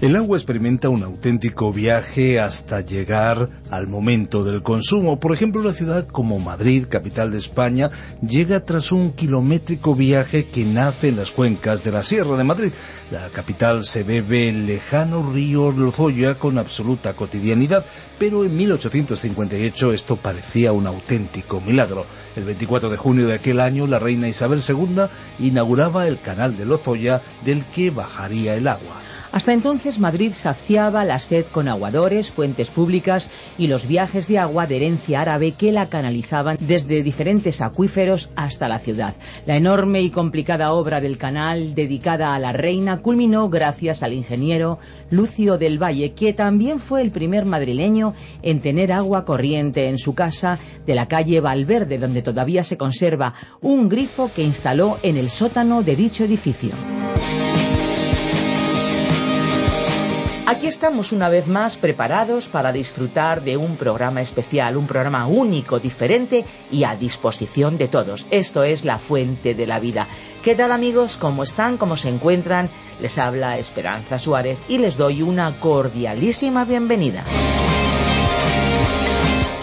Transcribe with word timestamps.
El 0.00 0.14
agua 0.14 0.38
experimenta 0.38 0.90
un 0.90 1.02
auténtico 1.02 1.72
viaje 1.72 2.38
hasta 2.38 2.82
llegar 2.82 3.48
al 3.68 3.88
momento 3.88 4.44
del 4.44 4.62
consumo. 4.62 5.18
Por 5.18 5.32
ejemplo, 5.32 5.60
una 5.60 5.72
ciudad 5.72 6.06
como 6.06 6.38
Madrid, 6.38 6.86
capital 6.88 7.32
de 7.32 7.38
España, 7.38 7.90
llega 8.22 8.64
tras 8.64 8.92
un 8.92 9.10
kilométrico 9.10 9.96
viaje 9.96 10.46
que 10.46 10.64
nace 10.64 11.08
en 11.08 11.16
las 11.16 11.32
cuencas 11.32 11.82
de 11.82 11.90
la 11.90 12.04
Sierra 12.04 12.36
de 12.36 12.44
Madrid. 12.44 12.70
La 13.10 13.28
capital 13.30 13.84
se 13.84 14.04
bebe 14.04 14.48
el 14.48 14.68
lejano 14.68 15.32
río 15.32 15.72
Lozoya 15.72 16.36
con 16.36 16.58
absoluta 16.58 17.14
cotidianidad, 17.14 17.84
pero 18.20 18.44
en 18.44 18.56
1858 18.56 19.92
esto 19.92 20.14
parecía 20.14 20.70
un 20.70 20.86
auténtico 20.86 21.60
milagro. 21.60 22.06
El 22.36 22.44
24 22.44 22.88
de 22.88 22.96
junio 22.96 23.26
de 23.26 23.34
aquel 23.34 23.58
año, 23.58 23.88
la 23.88 23.98
reina 23.98 24.28
Isabel 24.28 24.62
II 24.66 25.06
inauguraba 25.40 26.06
el 26.06 26.20
canal 26.20 26.56
de 26.56 26.66
Lozoya 26.66 27.20
del 27.44 27.64
que 27.64 27.90
bajaría 27.90 28.54
el 28.54 28.68
agua. 28.68 29.07
Hasta 29.32 29.52
entonces 29.52 29.98
Madrid 29.98 30.32
saciaba 30.34 31.04
la 31.04 31.18
sed 31.18 31.46
con 31.46 31.68
aguadores, 31.68 32.30
fuentes 32.30 32.70
públicas 32.70 33.30
y 33.58 33.66
los 33.66 33.86
viajes 33.86 34.26
de 34.28 34.38
agua 34.38 34.66
de 34.66 34.76
herencia 34.76 35.20
árabe 35.20 35.52
que 35.52 35.72
la 35.72 35.88
canalizaban 35.88 36.56
desde 36.60 37.02
diferentes 37.02 37.60
acuíferos 37.60 38.30
hasta 38.36 38.68
la 38.68 38.78
ciudad. 38.78 39.14
La 39.46 39.56
enorme 39.56 40.00
y 40.02 40.10
complicada 40.10 40.72
obra 40.72 41.00
del 41.00 41.18
canal 41.18 41.74
dedicada 41.74 42.34
a 42.34 42.38
la 42.38 42.52
reina 42.52 42.98
culminó 42.98 43.48
gracias 43.48 44.02
al 44.02 44.12
ingeniero 44.12 44.78
Lucio 45.10 45.58
del 45.58 45.82
Valle, 45.82 46.12
que 46.12 46.32
también 46.32 46.80
fue 46.80 47.02
el 47.02 47.10
primer 47.10 47.44
madrileño 47.44 48.14
en 48.42 48.60
tener 48.60 48.92
agua 48.92 49.24
corriente 49.24 49.88
en 49.88 49.98
su 49.98 50.14
casa 50.14 50.58
de 50.86 50.94
la 50.94 51.06
calle 51.06 51.40
Valverde, 51.40 51.98
donde 51.98 52.22
todavía 52.22 52.64
se 52.64 52.76
conserva 52.76 53.34
un 53.60 53.88
grifo 53.88 54.30
que 54.34 54.42
instaló 54.42 54.98
en 55.02 55.16
el 55.16 55.30
sótano 55.30 55.82
de 55.82 55.96
dicho 55.96 56.24
edificio. 56.24 56.70
Aquí 60.50 60.66
estamos 60.66 61.12
una 61.12 61.28
vez 61.28 61.46
más 61.46 61.76
preparados 61.76 62.48
para 62.48 62.72
disfrutar 62.72 63.42
de 63.42 63.58
un 63.58 63.76
programa 63.76 64.22
especial, 64.22 64.78
un 64.78 64.86
programa 64.86 65.26
único, 65.26 65.78
diferente 65.78 66.42
y 66.72 66.84
a 66.84 66.96
disposición 66.96 67.76
de 67.76 67.88
todos. 67.88 68.26
Esto 68.30 68.62
es 68.62 68.82
La 68.82 68.96
Fuente 68.96 69.54
de 69.54 69.66
la 69.66 69.78
Vida. 69.78 70.08
¿Qué 70.42 70.54
tal 70.54 70.72
amigos? 70.72 71.18
¿Cómo 71.18 71.42
están? 71.42 71.76
¿Cómo 71.76 71.98
se 71.98 72.08
encuentran? 72.08 72.70
Les 72.98 73.18
habla 73.18 73.58
Esperanza 73.58 74.18
Suárez 74.18 74.58
y 74.70 74.78
les 74.78 74.96
doy 74.96 75.20
una 75.20 75.60
cordialísima 75.60 76.64
bienvenida. 76.64 77.24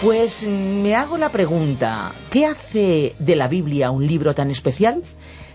Pues 0.04 0.46
me 0.46 0.94
hago 0.94 1.18
la 1.18 1.30
pregunta, 1.30 2.12
¿qué 2.30 2.46
hace 2.46 3.16
de 3.18 3.34
la 3.34 3.48
Biblia 3.48 3.90
un 3.90 4.06
libro 4.06 4.36
tan 4.36 4.52
especial? 4.52 5.02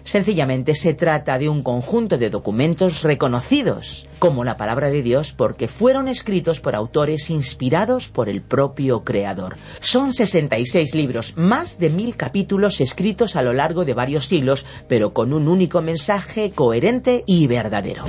Sencillamente 0.03 0.75
se 0.75 0.93
trata 0.93 1.37
de 1.37 1.49
un 1.49 1.61
conjunto 1.61 2.17
de 2.17 2.29
documentos 2.29 3.03
reconocidos 3.03 4.07
como 4.19 4.43
la 4.43 4.57
palabra 4.57 4.89
de 4.89 5.01
Dios 5.01 5.33
porque 5.33 5.67
fueron 5.67 6.07
escritos 6.07 6.59
por 6.59 6.75
autores 6.75 7.29
inspirados 7.29 8.09
por 8.09 8.29
el 8.29 8.41
propio 8.41 9.03
Creador. 9.03 9.57
Son 9.79 10.13
66 10.13 10.95
libros, 10.95 11.33
más 11.37 11.79
de 11.79 11.89
mil 11.89 12.15
capítulos 12.15 12.81
escritos 12.81 13.35
a 13.35 13.41
lo 13.41 13.53
largo 13.53 13.85
de 13.85 13.93
varios 13.93 14.27
siglos, 14.27 14.65
pero 14.87 15.13
con 15.13 15.33
un 15.33 15.47
único 15.47 15.81
mensaje 15.81 16.51
coherente 16.51 17.23
y 17.25 17.47
verdadero. 17.47 18.03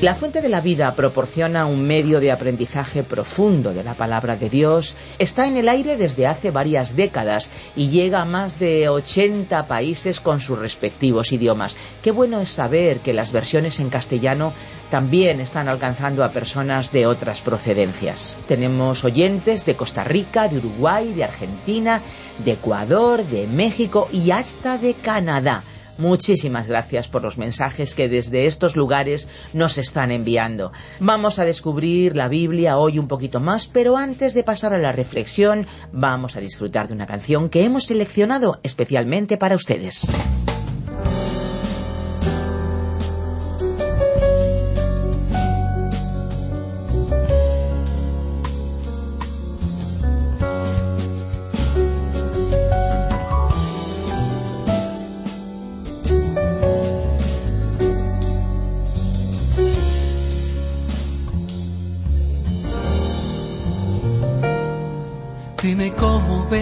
La 0.00 0.14
Fuente 0.14 0.40
de 0.40 0.48
la 0.48 0.60
Vida 0.60 0.94
proporciona 0.94 1.66
un 1.66 1.84
medio 1.84 2.20
de 2.20 2.30
aprendizaje 2.30 3.02
profundo 3.02 3.74
de 3.74 3.82
la 3.82 3.94
palabra 3.94 4.36
de 4.36 4.48
Dios. 4.48 4.94
Está 5.18 5.48
en 5.48 5.56
el 5.56 5.68
aire 5.68 5.96
desde 5.96 6.28
hace 6.28 6.52
varias 6.52 6.94
décadas 6.94 7.50
y 7.74 7.88
llega 7.88 8.20
a 8.20 8.24
más 8.24 8.60
de 8.60 8.88
80 8.88 9.66
países 9.66 10.20
con 10.20 10.38
sus 10.38 10.56
respectivos 10.56 11.32
idiomas. 11.32 11.76
Qué 12.00 12.12
bueno 12.12 12.38
es 12.38 12.48
saber 12.48 13.00
que 13.00 13.12
las 13.12 13.32
versiones 13.32 13.80
en 13.80 13.90
castellano 13.90 14.52
también 14.88 15.40
están 15.40 15.68
alcanzando 15.68 16.22
a 16.22 16.30
personas 16.30 16.92
de 16.92 17.08
otras 17.08 17.40
procedencias. 17.40 18.36
Tenemos 18.46 19.02
oyentes 19.02 19.66
de 19.66 19.74
Costa 19.74 20.04
Rica, 20.04 20.46
de 20.46 20.58
Uruguay, 20.58 21.12
de 21.12 21.24
Argentina, 21.24 22.02
de 22.44 22.52
Ecuador, 22.52 23.24
de 23.24 23.48
México 23.48 24.08
y 24.12 24.30
hasta 24.30 24.78
de 24.78 24.94
Canadá. 24.94 25.64
Muchísimas 25.98 26.68
gracias 26.68 27.08
por 27.08 27.22
los 27.22 27.38
mensajes 27.38 27.94
que 27.96 28.08
desde 28.08 28.46
estos 28.46 28.76
lugares 28.76 29.28
nos 29.52 29.78
están 29.78 30.12
enviando. 30.12 30.72
Vamos 31.00 31.40
a 31.40 31.44
descubrir 31.44 32.16
la 32.16 32.28
Biblia 32.28 32.78
hoy 32.78 32.98
un 32.98 33.08
poquito 33.08 33.40
más, 33.40 33.66
pero 33.66 33.96
antes 33.96 34.32
de 34.32 34.44
pasar 34.44 34.72
a 34.72 34.78
la 34.78 34.92
reflexión, 34.92 35.66
vamos 35.92 36.36
a 36.36 36.40
disfrutar 36.40 36.86
de 36.86 36.94
una 36.94 37.06
canción 37.06 37.48
que 37.48 37.64
hemos 37.64 37.86
seleccionado 37.86 38.60
especialmente 38.62 39.36
para 39.38 39.56
ustedes. 39.56 40.06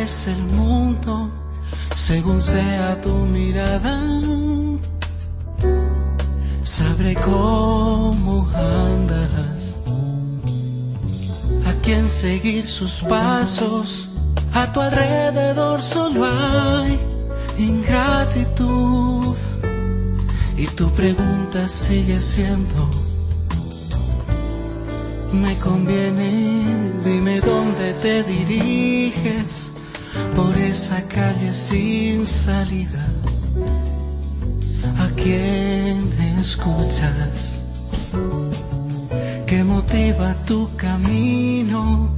Ves 0.06 0.28
el 0.28 0.42
mundo 0.60 1.32
según 1.96 2.40
sea 2.40 3.00
tu 3.00 3.14
mirada. 3.36 3.94
Sabré 6.62 7.14
cómo 7.16 8.48
andas, 8.54 9.76
a 11.68 11.72
quién 11.82 12.08
seguir 12.08 12.68
sus 12.68 12.94
pasos. 13.14 14.08
A 14.54 14.72
tu 14.72 14.80
alrededor 14.80 15.82
solo 15.82 16.24
hay 16.24 17.00
ingratitud. 17.58 19.36
Y 20.56 20.66
tu 20.78 20.86
pregunta 21.00 21.66
sigue 21.68 22.20
siendo 22.20 22.82
me 25.32 25.54
conviene, 25.56 26.92
dime 27.04 27.40
dónde 27.40 27.92
te 27.94 28.22
diriges 28.22 29.75
por 30.34 30.56
esa 30.56 31.02
calle 31.02 31.52
sin 31.52 32.26
salida. 32.26 33.06
¿A 34.98 35.08
quién 35.16 36.12
escuchas? 36.38 37.62
¿Qué 39.46 39.62
motiva 39.64 40.34
tu 40.44 40.74
camino? 40.76 42.14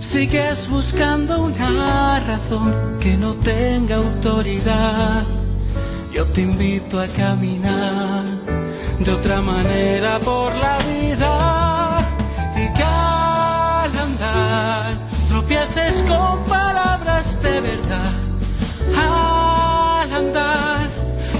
Sigues 0.00 0.68
buscando 0.68 1.42
una 1.42 2.20
razón 2.20 2.98
que 3.00 3.16
no 3.16 3.34
tenga 3.34 3.96
autoridad. 3.96 5.24
Yo 6.12 6.24
te 6.26 6.42
invito 6.42 7.00
a 7.00 7.08
caminar 7.08 8.24
de 9.00 9.10
otra 9.10 9.40
manera 9.40 10.18
por 10.20 10.54
la 10.56 10.78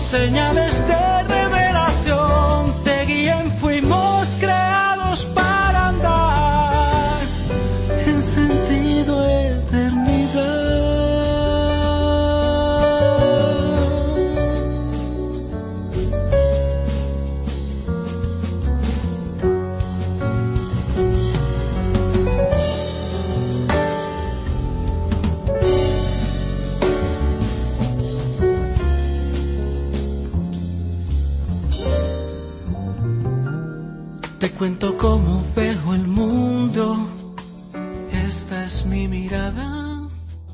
señales 0.07 0.87
de 0.87 1.16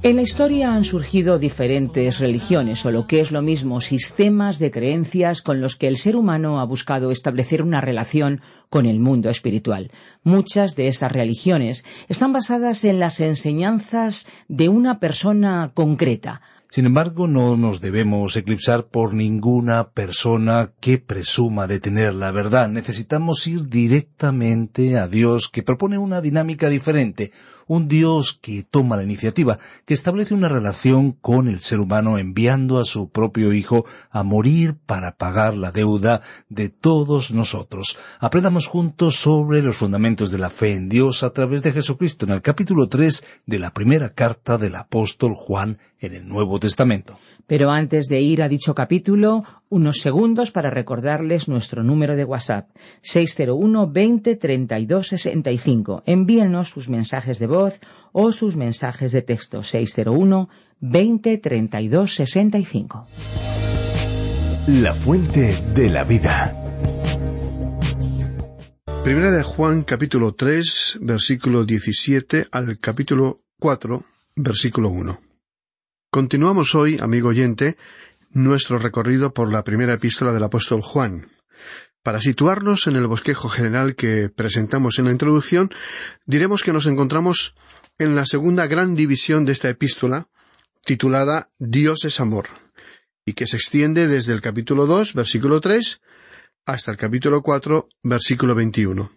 En 0.04 0.16
la 0.16 0.22
historia 0.22 0.74
han 0.74 0.82
surgido 0.82 1.38
diferentes 1.38 2.18
religiones, 2.18 2.84
o 2.84 2.90
lo 2.90 3.06
que 3.06 3.20
es 3.20 3.30
lo 3.30 3.40
mismo, 3.40 3.80
sistemas 3.80 4.58
de 4.58 4.72
creencias 4.72 5.42
con 5.42 5.60
los 5.60 5.76
que 5.76 5.86
el 5.86 5.96
ser 5.96 6.16
humano 6.16 6.58
ha 6.58 6.64
buscado 6.64 7.12
establecer 7.12 7.62
una 7.62 7.80
relación 7.80 8.40
con 8.68 8.86
el 8.86 8.98
mundo 8.98 9.30
espiritual. 9.30 9.92
Muchas 10.24 10.74
de 10.74 10.88
esas 10.88 11.12
religiones 11.12 11.84
están 12.08 12.32
basadas 12.32 12.82
en 12.82 12.98
las 12.98 13.20
enseñanzas 13.20 14.26
de 14.48 14.68
una 14.68 14.98
persona 14.98 15.70
concreta, 15.72 16.40
sin 16.72 16.86
embargo, 16.86 17.28
no 17.28 17.58
nos 17.58 17.82
debemos 17.82 18.34
eclipsar 18.34 18.86
por 18.86 19.12
ninguna 19.12 19.90
persona 19.90 20.72
que 20.80 20.96
presuma 20.96 21.66
de 21.66 21.80
tener 21.80 22.14
la 22.14 22.30
verdad. 22.30 22.70
Necesitamos 22.70 23.46
ir 23.46 23.68
directamente 23.68 24.96
a 24.96 25.06
Dios, 25.06 25.50
que 25.52 25.62
propone 25.62 25.98
una 25.98 26.22
dinámica 26.22 26.70
diferente, 26.70 27.30
un 27.66 27.88
Dios 27.88 28.38
que 28.40 28.62
toma 28.62 28.96
la 28.96 29.04
iniciativa, 29.04 29.58
que 29.84 29.94
establece 29.94 30.34
una 30.34 30.48
relación 30.48 31.12
con 31.12 31.48
el 31.48 31.60
ser 31.60 31.80
humano 31.80 32.18
enviando 32.18 32.78
a 32.78 32.84
su 32.84 33.10
propio 33.10 33.52
Hijo 33.52 33.84
a 34.10 34.22
morir 34.22 34.76
para 34.86 35.16
pagar 35.16 35.54
la 35.54 35.72
deuda 35.72 36.22
de 36.48 36.68
todos 36.68 37.32
nosotros. 37.32 37.98
Aprendamos 38.20 38.66
juntos 38.66 39.16
sobre 39.16 39.62
los 39.62 39.76
fundamentos 39.76 40.30
de 40.30 40.38
la 40.38 40.50
fe 40.50 40.74
en 40.74 40.88
Dios 40.88 41.22
a 41.22 41.30
través 41.30 41.62
de 41.62 41.72
Jesucristo 41.72 42.26
en 42.26 42.32
el 42.32 42.42
capítulo 42.42 42.88
3 42.88 43.24
de 43.46 43.58
la 43.58 43.72
primera 43.72 44.14
carta 44.14 44.58
del 44.58 44.76
apóstol 44.76 45.34
Juan 45.34 45.78
en 46.00 46.14
el 46.14 46.28
Nuevo 46.28 46.58
Testamento. 46.58 47.18
Pero 47.46 47.70
antes 47.70 48.06
de 48.06 48.20
ir 48.20 48.42
a 48.42 48.48
dicho 48.48 48.74
capítulo, 48.74 49.44
unos 49.68 50.00
segundos 50.00 50.50
para 50.50 50.70
recordarles 50.70 51.48
nuestro 51.48 51.82
número 51.82 52.16
de 52.16 52.24
WhatsApp 52.24 52.68
601 53.02 53.90
20 53.90 54.36
32 54.36 55.08
65. 55.08 56.02
Envíenos 56.06 56.68
sus 56.68 56.88
mensajes 56.88 57.38
de 57.38 57.46
voz 57.46 57.80
o 58.12 58.32
sus 58.32 58.56
mensajes 58.56 59.12
de 59.12 59.22
texto 59.22 59.62
601 59.62 60.48
20 60.80 61.38
32 61.38 62.14
65. 62.14 63.06
La 64.68 64.94
fuente 64.94 65.56
de 65.74 65.90
la 65.90 66.04
vida. 66.04 66.58
Primera 69.02 69.32
de 69.32 69.42
Juan 69.42 69.82
capítulo 69.82 70.34
3 70.34 71.00
versículo 71.00 71.64
17 71.64 72.46
al 72.52 72.78
capítulo 72.78 73.40
4 73.58 74.04
versículo 74.36 74.90
1. 74.90 75.31
Continuamos 76.14 76.74
hoy, 76.74 76.98
amigo 77.00 77.30
oyente, 77.30 77.78
nuestro 78.32 78.78
recorrido 78.78 79.32
por 79.32 79.50
la 79.50 79.64
primera 79.64 79.94
epístola 79.94 80.30
del 80.30 80.42
apóstol 80.42 80.82
Juan. 80.82 81.30
Para 82.02 82.20
situarnos 82.20 82.86
en 82.86 82.96
el 82.96 83.06
bosquejo 83.06 83.48
general 83.48 83.94
que 83.94 84.28
presentamos 84.28 84.98
en 84.98 85.06
la 85.06 85.12
introducción, 85.12 85.70
diremos 86.26 86.64
que 86.64 86.74
nos 86.74 86.84
encontramos 86.84 87.54
en 87.96 88.14
la 88.14 88.26
segunda 88.26 88.66
gran 88.66 88.94
división 88.94 89.46
de 89.46 89.52
esta 89.52 89.70
epístola, 89.70 90.28
titulada 90.84 91.48
Dios 91.58 92.04
es 92.04 92.20
amor, 92.20 92.44
y 93.24 93.32
que 93.32 93.46
se 93.46 93.56
extiende 93.56 94.06
desde 94.06 94.34
el 94.34 94.42
capítulo 94.42 94.84
2, 94.84 95.14
versículo 95.14 95.62
3, 95.62 96.02
hasta 96.66 96.90
el 96.90 96.98
capítulo 96.98 97.40
4, 97.40 97.88
versículo 98.02 98.54
21. 98.54 99.10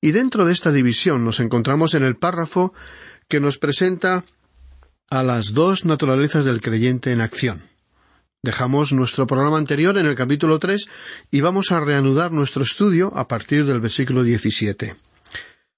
Y 0.00 0.12
dentro 0.12 0.46
de 0.46 0.52
esta 0.52 0.70
división 0.70 1.24
nos 1.24 1.40
encontramos 1.40 1.96
en 1.96 2.04
el 2.04 2.14
párrafo 2.14 2.72
que 3.26 3.40
nos 3.40 3.58
presenta 3.58 4.24
a 5.10 5.22
las 5.22 5.52
dos 5.52 5.84
naturalezas 5.84 6.44
del 6.44 6.60
creyente 6.60 7.12
en 7.12 7.20
acción. 7.20 7.62
Dejamos 8.42 8.92
nuestro 8.92 9.26
programa 9.26 9.58
anterior 9.58 9.96
en 9.98 10.06
el 10.06 10.14
capítulo 10.14 10.58
3 10.58 10.88
y 11.30 11.40
vamos 11.40 11.70
a 11.70 11.80
reanudar 11.80 12.32
nuestro 12.32 12.62
estudio 12.62 13.16
a 13.16 13.28
partir 13.28 13.64
del 13.64 13.80
versículo 13.80 14.24
17. 14.24 14.96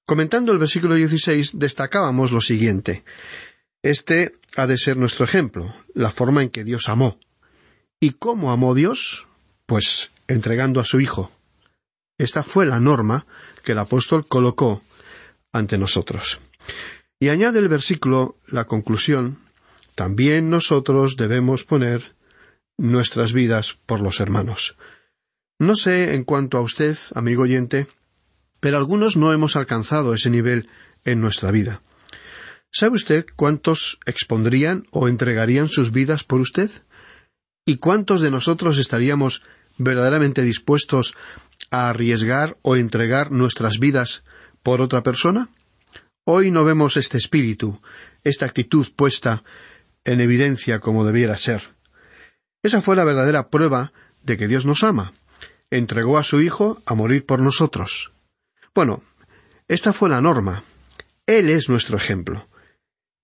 Comentando 0.07 0.53
el 0.53 0.59
versículo 0.59 0.95
16 0.95 1.59
destacábamos 1.59 2.33
lo 2.33 2.41
siguiente. 2.41 3.05
Este 3.83 4.33
ha 4.57 4.67
de 4.67 4.79
ser 4.79 4.97
nuestro 4.97 5.27
ejemplo, 5.27 5.75
la 5.95 6.11
forma 6.11 6.43
en 6.43 6.49
que 6.49 6.65
Dios 6.65 6.89
amó. 6.89 7.19
¿Y 8.01 8.13
cómo 8.13 8.51
amó 8.51 8.75
Dios? 8.75 9.27
Pues 9.67 10.11
entregando 10.27 10.81
a 10.81 10.85
su 10.85 11.01
Hijo. 11.01 11.31
Esta 12.17 12.43
fue 12.43 12.65
la 12.65 12.81
norma 12.81 13.27
que 13.63 13.73
el 13.73 13.79
apóstol 13.79 14.27
colocó 14.27 14.83
ante 15.53 15.79
nosotros. 15.79 16.39
Y 17.25 17.31
añade 17.31 17.59
el 17.59 17.71
versículo 17.71 18.37
la 18.49 18.67
conclusión, 18.67 19.39
también 19.95 20.51
nosotros 20.51 21.17
debemos 21.17 21.65
poner 21.65 22.15
nuestras 22.77 23.33
vidas 23.33 23.79
por 23.87 24.03
los 24.03 24.21
hermanos. 24.21 24.77
No 25.59 25.75
sé 25.75 26.17
en 26.17 26.25
cuanto 26.25 26.59
a 26.59 26.61
usted, 26.61 26.99
amigo 27.15 27.45
oyente, 27.45 27.87
pero 28.61 28.77
algunos 28.77 29.17
no 29.17 29.33
hemos 29.33 29.57
alcanzado 29.57 30.13
ese 30.13 30.29
nivel 30.29 30.69
en 31.07 31.23
nuestra 31.23 31.51
vida. 31.51 31.81
¿Sabe 32.71 32.97
usted 32.97 33.25
cuántos 33.37 33.99
expondrían 34.05 34.85
o 34.91 35.09
entregarían 35.09 35.69
sus 35.69 35.93
vidas 35.93 36.25
por 36.25 36.43
usted? 36.43 36.71
¿Y 37.65 37.79
cuántos 37.79 38.21
de 38.21 38.31
nosotros 38.31 38.77
estaríamos 38.77 39.41
verdaderamente 39.79 40.43
dispuestos 40.43 41.15
a 41.71 41.89
arriesgar 41.89 42.59
o 42.61 42.77
entregar 42.77 43.33
nuestras 43.33 43.79
vidas 43.79 44.25
por 44.63 44.83
otra 44.83 45.03
persona? 45.03 45.49
Hoy 46.27 46.51
no 46.51 46.65
vemos 46.65 46.97
este 46.97 47.19
espíritu, 47.19 47.83
esta 48.25 48.47
actitud 48.47 48.89
puesta 48.97 49.45
en 50.05 50.23
evidencia 50.23 50.81
como 50.81 51.05
debiera 51.05 51.37
ser. 51.37 51.75
Esa 52.63 52.81
fue 52.81 52.97
la 52.97 53.05
verdadera 53.05 53.51
prueba 53.51 53.93
de 54.23 54.39
que 54.39 54.49
Dios 54.49 54.65
nos 54.65 54.85
ama. 54.85 55.13
Entregó 55.71 56.17
a 56.17 56.23
su 56.23 56.41
Hijo 56.41 56.81
a 56.87 56.95
morir 56.95 57.27
por 57.27 57.41
nosotros. 57.41 58.13
Bueno, 58.75 59.03
esta 59.69 59.93
fue 59.93 60.09
la 60.09 60.23
norma. 60.23 60.63
Él 61.27 61.51
es 61.51 61.69
nuestro 61.69 61.99
ejemplo. 61.99 62.49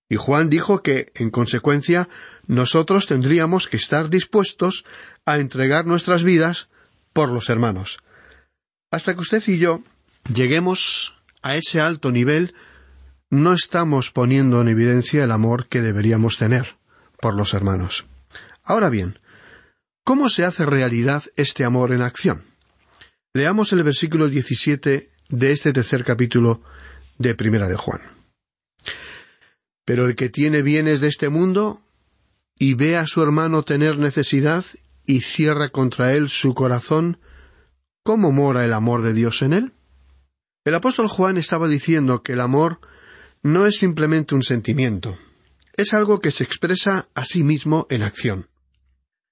Y 0.07 0.17
Juan 0.17 0.51
dijo 0.51 0.83
que, 0.83 1.11
en 1.15 1.31
consecuencia, 1.31 2.07
nosotros 2.45 3.07
tendríamos 3.07 3.67
que 3.67 3.77
estar 3.77 4.09
dispuestos 4.09 4.85
a 5.25 5.39
entregar 5.39 5.87
nuestras 5.87 6.23
vidas 6.23 6.67
por 7.13 7.29
los 7.29 7.49
hermanos. 7.49 7.97
Hasta 8.91 9.15
que 9.15 9.21
usted 9.21 9.41
y 9.47 9.57
yo 9.57 9.81
lleguemos 10.31 11.15
a 11.41 11.55
ese 11.55 11.81
alto 11.81 12.11
nivel 12.11 12.53
no 13.31 13.53
estamos 13.53 14.11
poniendo 14.11 14.61
en 14.61 14.67
evidencia 14.67 15.23
el 15.23 15.31
amor 15.31 15.67
que 15.67 15.81
deberíamos 15.81 16.37
tener 16.37 16.75
por 17.19 17.35
los 17.35 17.53
hermanos. 17.53 18.05
Ahora 18.61 18.89
bien, 18.89 19.19
¿cómo 20.03 20.29
se 20.29 20.43
hace 20.43 20.65
realidad 20.65 21.23
este 21.37 21.63
amor 21.63 21.93
en 21.93 22.01
acción? 22.01 22.43
Leamos 23.33 23.71
el 23.71 23.83
versículo 23.83 24.27
17 24.27 25.09
de 25.29 25.51
este 25.51 25.71
tercer 25.71 26.03
capítulo 26.03 26.61
de 27.19 27.33
Primera 27.33 27.69
de 27.69 27.77
Juan. 27.77 28.01
Pero 29.85 30.05
el 30.07 30.15
que 30.17 30.29
tiene 30.29 30.61
bienes 30.61 30.99
de 30.99 31.07
este 31.07 31.29
mundo 31.29 31.81
y 32.59 32.73
ve 32.73 32.97
a 32.97 33.07
su 33.07 33.23
hermano 33.23 33.63
tener 33.63 33.97
necesidad 33.97 34.65
y 35.05 35.21
cierra 35.21 35.69
contra 35.69 36.13
él 36.13 36.27
su 36.27 36.53
corazón, 36.53 37.17
¿cómo 38.03 38.33
mora 38.33 38.65
el 38.65 38.73
amor 38.73 39.03
de 39.03 39.13
Dios 39.13 39.41
en 39.41 39.53
él? 39.53 39.73
El 40.65 40.75
apóstol 40.75 41.07
Juan 41.07 41.37
estaba 41.37 41.69
diciendo 41.69 42.23
que 42.23 42.33
el 42.33 42.41
amor 42.41 42.81
no 43.43 43.65
es 43.65 43.77
simplemente 43.77 44.35
un 44.35 44.43
sentimiento, 44.43 45.17
es 45.75 45.93
algo 45.93 46.19
que 46.19 46.31
se 46.31 46.43
expresa 46.43 47.09
a 47.13 47.25
sí 47.25 47.43
mismo 47.43 47.87
en 47.89 48.03
acción. 48.03 48.49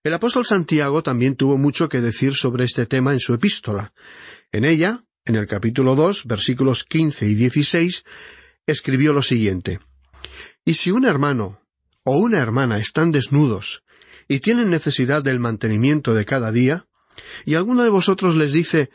El 0.03 0.13
apóstol 0.13 0.45
Santiago 0.45 1.03
también 1.03 1.35
tuvo 1.35 1.57
mucho 1.57 1.89
que 1.89 2.01
decir 2.01 2.33
sobre 2.33 2.65
este 2.65 2.85
tema 2.85 3.13
en 3.13 3.19
su 3.19 3.33
epístola. 3.33 3.93
En 4.51 4.65
ella, 4.65 5.03
en 5.25 5.35
el 5.35 5.45
capítulo 5.45 5.95
dos, 5.95 6.25
versículos 6.25 6.83
quince 6.83 7.27
y 7.27 7.35
dieciséis, 7.35 8.05
escribió 8.65 9.13
lo 9.13 9.21
siguiente 9.21 9.79
Y 10.63 10.75
si 10.75 10.91
un 10.91 11.05
hermano 11.05 11.61
o 12.03 12.17
una 12.17 12.39
hermana 12.39 12.79
están 12.79 13.11
desnudos 13.11 13.83
y 14.27 14.39
tienen 14.39 14.69
necesidad 14.69 15.21
del 15.23 15.39
mantenimiento 15.39 16.13
de 16.13 16.25
cada 16.25 16.51
día, 16.51 16.87
y 17.45 17.55
alguno 17.55 17.83
de 17.83 17.89
vosotros 17.89 18.35
les 18.35 18.53
dice 18.53 18.89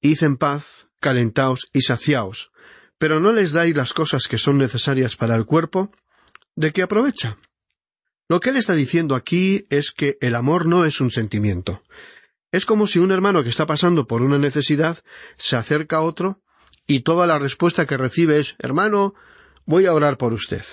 Id 0.00 0.22
en 0.22 0.36
paz, 0.36 0.88
calentaos 1.00 1.68
y 1.72 1.82
saciaos, 1.82 2.50
pero 2.98 3.20
no 3.20 3.32
les 3.32 3.52
dais 3.52 3.74
las 3.74 3.92
cosas 3.92 4.26
que 4.28 4.38
son 4.38 4.58
necesarias 4.58 5.16
para 5.16 5.36
el 5.36 5.46
cuerpo, 5.46 5.90
¿de 6.56 6.72
qué 6.72 6.82
aprovecha? 6.82 7.38
Lo 8.28 8.40
que 8.40 8.50
él 8.50 8.56
está 8.56 8.74
diciendo 8.74 9.14
aquí 9.14 9.66
es 9.70 9.90
que 9.92 10.18
el 10.20 10.34
amor 10.34 10.66
no 10.66 10.84
es 10.84 11.00
un 11.00 11.10
sentimiento. 11.10 11.82
Es 12.52 12.66
como 12.66 12.86
si 12.86 12.98
un 12.98 13.12
hermano 13.12 13.42
que 13.42 13.48
está 13.48 13.66
pasando 13.66 14.06
por 14.06 14.22
una 14.22 14.38
necesidad 14.38 15.02
se 15.36 15.56
acerca 15.56 15.98
a 15.98 16.02
otro 16.02 16.42
y 16.86 17.00
toda 17.00 17.26
la 17.26 17.38
respuesta 17.38 17.86
que 17.86 17.96
recibe 17.96 18.38
es 18.38 18.56
Hermano, 18.58 19.14
voy 19.64 19.86
a 19.86 19.94
orar 19.94 20.18
por 20.18 20.32
usted. 20.32 20.64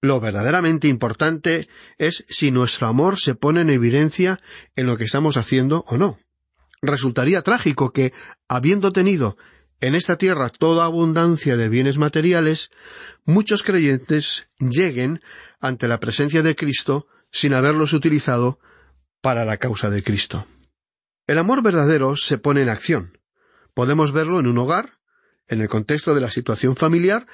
Lo 0.00 0.20
verdaderamente 0.20 0.86
importante 0.86 1.68
es 1.96 2.24
si 2.28 2.52
nuestro 2.52 2.86
amor 2.86 3.18
se 3.18 3.34
pone 3.34 3.62
en 3.62 3.70
evidencia 3.70 4.40
en 4.76 4.86
lo 4.86 4.96
que 4.96 5.04
estamos 5.04 5.36
haciendo 5.36 5.84
o 5.88 5.96
no. 5.96 6.18
Resultaría 6.80 7.42
trágico 7.42 7.92
que, 7.92 8.12
habiendo 8.48 8.92
tenido 8.92 9.36
en 9.80 9.94
esta 9.94 10.16
tierra 10.16 10.48
toda 10.48 10.84
abundancia 10.84 11.56
de 11.56 11.68
bienes 11.68 11.98
materiales, 11.98 12.70
muchos 13.24 13.62
creyentes 13.62 14.48
lleguen 14.58 15.22
ante 15.60 15.88
la 15.88 16.00
presencia 16.00 16.42
de 16.42 16.56
Cristo 16.56 17.06
sin 17.30 17.54
haberlos 17.54 17.92
utilizado 17.92 18.58
para 19.20 19.44
la 19.44 19.58
causa 19.58 19.90
de 19.90 20.02
Cristo. 20.02 20.46
El 21.26 21.38
amor 21.38 21.62
verdadero 21.62 22.16
se 22.16 22.38
pone 22.38 22.62
en 22.62 22.70
acción. 22.70 23.18
Podemos 23.74 24.12
verlo 24.12 24.40
en 24.40 24.46
un 24.46 24.58
hogar, 24.58 24.98
en 25.46 25.60
el 25.60 25.68
contexto 25.68 26.14
de 26.14 26.20
la 26.20 26.30
situación 26.30 26.76
familiar, 26.76 27.26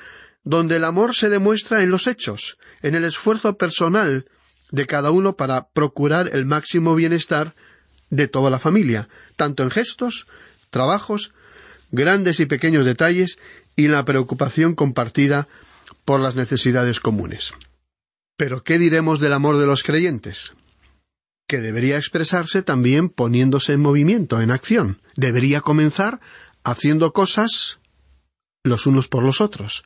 donde 0.43 0.77
el 0.77 0.85
amor 0.85 1.15
se 1.15 1.31
demuestra 1.31 1.83
en 1.83 1.91
los 1.91 2.07
hechos, 2.07 2.59
en 2.83 2.95
el 2.95 3.05
esfuerzo 3.05 3.57
personal 3.57 4.27
de 4.71 4.87
cada 4.87 5.11
uno 5.11 5.37
para 5.37 5.69
procurar 5.69 6.31
el 6.35 6.45
máximo 6.45 6.95
bienestar 6.95 7.55
de 8.11 8.29
toda 8.29 8.51
la 8.51 8.59
familia, 8.59 9.09
tanto 9.37 9.63
en 9.63 9.71
gestos, 9.71 10.27
trabajos, 10.71 11.33
grandes 11.95 12.41
y 12.41 12.47
pequeños 12.47 12.85
detalles 12.85 13.39
y 13.77 13.89
la 13.89 14.05
preocupación 14.05 14.75
compartida 14.75 15.49
por 16.05 16.21
las 16.21 16.37
necesidades 16.37 17.01
comunes. 17.01 17.55
Pero 18.37 18.63
¿qué 18.65 18.79
diremos 18.79 19.21
del 19.21 19.33
amor 19.33 19.59
de 19.59 19.67
los 19.67 19.83
creyentes? 19.83 20.55
Que 21.47 21.61
debería 21.61 21.97
expresarse 21.97 22.63
también 22.63 23.09
poniéndose 23.09 23.75
en 23.75 23.81
movimiento, 23.81 24.41
en 24.41 24.51
acción. 24.51 24.99
Debería 25.17 25.61
comenzar 25.61 26.21
haciendo 26.65 27.13
cosas 27.13 27.79
los 28.65 28.87
unos 28.87 29.09
por 29.09 29.23
los 29.23 29.41
otros. 29.41 29.85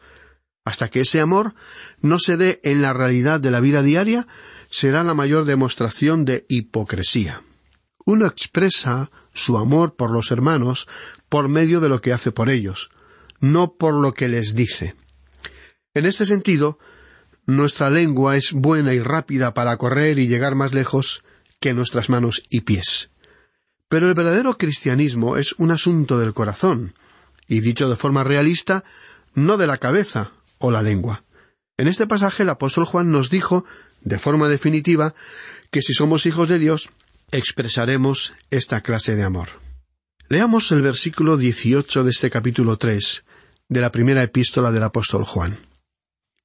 Hasta 0.65 0.88
que 0.88 1.00
ese 1.00 1.21
amor 1.21 1.55
no 2.00 2.19
se 2.19 2.37
dé 2.37 2.61
en 2.62 2.83
la 2.83 2.93
realidad 2.93 3.41
de 3.41 3.50
la 3.50 3.61
vida 3.61 3.83
diaria, 3.83 4.27
será 4.71 5.03
la 5.03 5.15
mayor 5.15 5.45
demostración 5.45 6.25
de 6.25 6.47
hipocresía. 6.49 7.43
Uno 8.05 8.27
expresa 8.27 9.11
su 9.35 9.59
amor 9.59 9.97
por 9.97 10.11
los 10.11 10.31
hermanos 10.31 10.87
por 11.28 11.49
medio 11.49 11.80
de 11.80 11.88
lo 11.88 12.00
que 12.00 12.12
hace 12.12 12.32
por 12.32 12.49
ellos, 12.49 12.90
no 13.40 13.75
por 13.75 13.94
lo 13.94 14.14
que 14.14 14.28
les 14.28 14.54
dice. 14.54 14.94
En 15.94 16.06
este 16.06 16.26
sentido, 16.26 16.78
nuestra 17.47 17.90
lengua 17.90 18.37
es 18.37 18.52
buena 18.52 18.94
y 18.94 19.00
rápida 19.00 19.54
para 19.54 19.76
correr 19.76 20.18
y 20.18 20.28
llegar 20.28 20.54
más 20.54 20.75
lejos 20.75 21.25
que 21.61 21.75
nuestras 21.75 22.08
manos 22.08 22.42
y 22.50 22.61
pies. 22.61 23.11
Pero 23.88 24.08
el 24.08 24.14
verdadero 24.14 24.58
cristianismo 24.58 25.37
es 25.37 25.52
un 25.54 25.70
asunto 25.70 26.18
del 26.18 26.35
corazón, 26.35 26.94
y 27.47 27.61
dicho 27.61 27.88
de 27.88 27.97
forma 27.97 28.23
realista, 28.23 28.85
no 29.35 29.56
de 29.56 29.66
la 29.66 29.78
cabeza 29.78 30.32
o 30.58 30.70
la 30.70 30.82
lengua. 30.82 31.25
En 31.78 31.88
este 31.88 32.06
pasaje 32.06 32.42
el 32.42 32.50
apóstol 32.50 32.85
Juan 32.85 33.11
nos 33.11 33.30
dijo, 33.30 33.64
de 34.02 34.18
forma 34.18 34.49
definitiva, 34.49 35.14
que 35.70 35.80
si 35.80 35.94
somos 35.94 36.26
hijos 36.26 36.49
de 36.49 36.58
Dios, 36.58 36.90
expresaremos 37.32 38.35
esta 38.50 38.82
clase 38.82 39.16
de 39.16 39.23
amor. 39.23 39.67
Leamos 40.30 40.70
el 40.73 40.82
versículo 40.82 41.38
18 41.38 42.04
de 42.04 42.11
este 42.11 42.28
capítulo 42.28 42.76
3 42.76 43.25
de 43.70 43.80
la 43.80 43.90
primera 43.90 44.23
epístola 44.23 44.70
del 44.70 44.82
apóstol 44.82 45.25
Juan. 45.25 45.58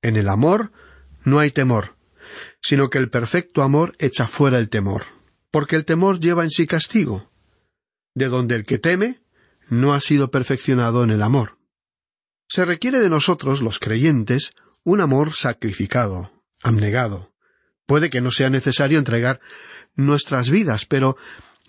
En 0.02 0.16
el 0.16 0.30
amor 0.30 0.72
no 1.26 1.40
hay 1.40 1.52
temor, 1.52 1.98
sino 2.62 2.90
que 2.90 2.98
el 2.98 3.10
perfecto 3.10 3.62
amor 3.62 3.94
echa 4.00 4.26
fuera 4.26 4.58
el 4.58 4.70
temor, 4.70 5.04
porque 5.52 5.76
el 5.76 5.84
temor 5.84 6.22
lleva 6.22 6.46
en 6.46 6.50
sí 6.50 6.66
castigo, 6.66 7.30
de 8.14 8.30
donde 8.30 8.56
el 8.56 8.66
que 8.66 8.80
teme 8.80 9.20
no 9.68 9.94
ha 9.94 10.00
sido 10.00 10.32
perfeccionado 10.32 11.04
en 11.04 11.10
el 11.10 11.22
amor. 11.22 11.58
Se 12.48 12.64
requiere 12.64 13.02
de 13.02 13.10
nosotros, 13.10 13.62
los 13.62 13.80
creyentes, 13.80 14.54
un 14.86 15.02
amor 15.02 15.34
sacrificado, 15.34 16.32
abnegado. 16.62 17.34
Puede 17.86 18.10
que 18.10 18.22
no 18.22 18.32
sea 18.32 18.50
necesario 18.50 18.98
entregar 18.98 19.42
nuestras 19.96 20.50
vidas, 20.50 20.86
pero 20.86 21.18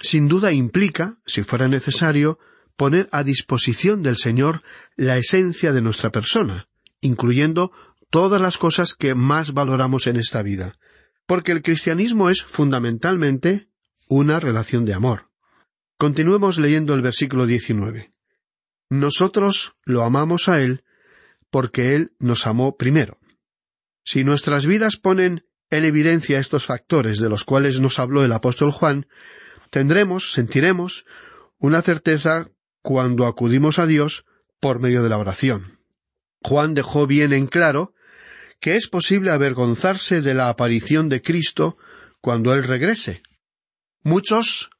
sin 0.01 0.29
duda 0.29 0.53
implica, 0.53 1.19
si 1.27 1.43
fuera 1.43 1.69
necesario, 1.69 2.39
poner 2.77 3.09
a 3.13 3.23
disposición 3.23 4.03
del 4.03 4.17
Señor 4.17 4.63
la 4.97 5.17
esencia 5.17 5.73
de 5.73 5.81
nuestra 5.81 6.11
persona, 6.11 6.69
incluyendo 7.01 7.73
todas 8.11 8.41
las 8.41 8.59
cosas 8.59 8.95
que 8.95 9.15
más 9.15 9.53
valoramos 9.53 10.07
en 10.07 10.17
esta 10.17 10.43
vida, 10.43 10.73
porque 11.27 11.53
el 11.53 11.63
cristianismo 11.63 12.31
es 12.31 12.43
fundamentalmente 12.43 13.69
una 14.09 14.41
relación 14.41 14.85
de 14.85 14.95
amor. 14.95 15.31
Continuemos 15.97 16.59
leyendo 16.59 16.95
el 16.95 17.03
versículo 17.03 17.47
19. 17.47 18.13
Nosotros 18.91 19.75
lo 19.85 20.03
amamos 20.03 20.49
a 20.49 20.61
Él 20.61 20.85
porque 21.51 21.95
Él 21.95 22.13
nos 22.19 22.47
amó 22.47 22.77
primero. 22.77 23.19
Si 24.05 24.25
nuestras 24.25 24.67
vidas 24.67 24.97
ponen 24.97 25.47
en 25.71 25.85
evidencia 25.85 26.39
estos 26.39 26.67
factores 26.67 27.19
de 27.19 27.29
los 27.29 27.45
cuales 27.45 27.81
nos 27.81 27.99
habló 27.99 28.25
el 28.25 28.33
apóstol 28.33 28.71
Juan, 28.71 29.07
tendremos, 29.75 30.31
sentiremos, 30.31 31.05
una 31.59 31.83
certeza 31.83 32.49
cuando 32.81 33.27
acudimos 33.27 33.81
a 33.81 33.87
Dios 33.87 34.25
por 34.61 34.79
medio 34.79 35.03
de 35.03 35.09
la 35.09 35.19
oración. 35.19 35.81
Juan 36.45 36.75
dejó 36.75 37.09
bien 37.09 37.33
en 37.33 37.49
claro 37.49 37.93
que 38.61 38.77
es 38.77 38.87
posible 38.87 39.33
avergonzarse 39.33 40.21
de 40.21 40.33
la 40.33 40.49
aparición 40.49 41.09
de 41.09 41.23
Cristo 41.23 41.77
cuando 42.21 42.55
Él 42.55 42.63
regrese. 42.63 43.23
Muchos 44.05 44.71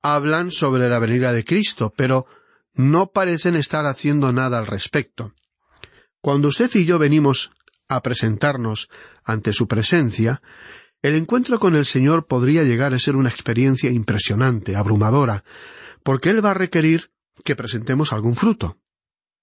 hablan 0.00 0.52
sobre 0.52 0.88
la 0.88 1.00
venida 1.00 1.32
de 1.32 1.44
Cristo, 1.44 1.92
pero 1.96 2.26
no 2.72 3.08
parecen 3.08 3.56
estar 3.56 3.84
haciendo 3.84 4.32
nada 4.32 4.58
al 4.58 4.68
respecto. 4.68 5.34
Cuando 6.20 6.46
usted 6.46 6.70
y 6.74 6.84
yo 6.84 7.00
venimos 7.00 7.50
a 7.88 8.00
presentarnos 8.00 8.90
ante 9.24 9.52
su 9.52 9.66
presencia, 9.66 10.40
el 11.02 11.14
encuentro 11.14 11.58
con 11.58 11.74
el 11.76 11.84
Señor 11.84 12.26
podría 12.26 12.62
llegar 12.62 12.94
a 12.94 12.98
ser 12.98 13.16
una 13.16 13.28
experiencia 13.28 13.90
impresionante, 13.90 14.76
abrumadora, 14.76 15.44
porque 16.02 16.30
Él 16.30 16.44
va 16.44 16.52
a 16.52 16.54
requerir 16.54 17.10
que 17.44 17.56
presentemos 17.56 18.12
algún 18.12 18.34
fruto. 18.34 18.78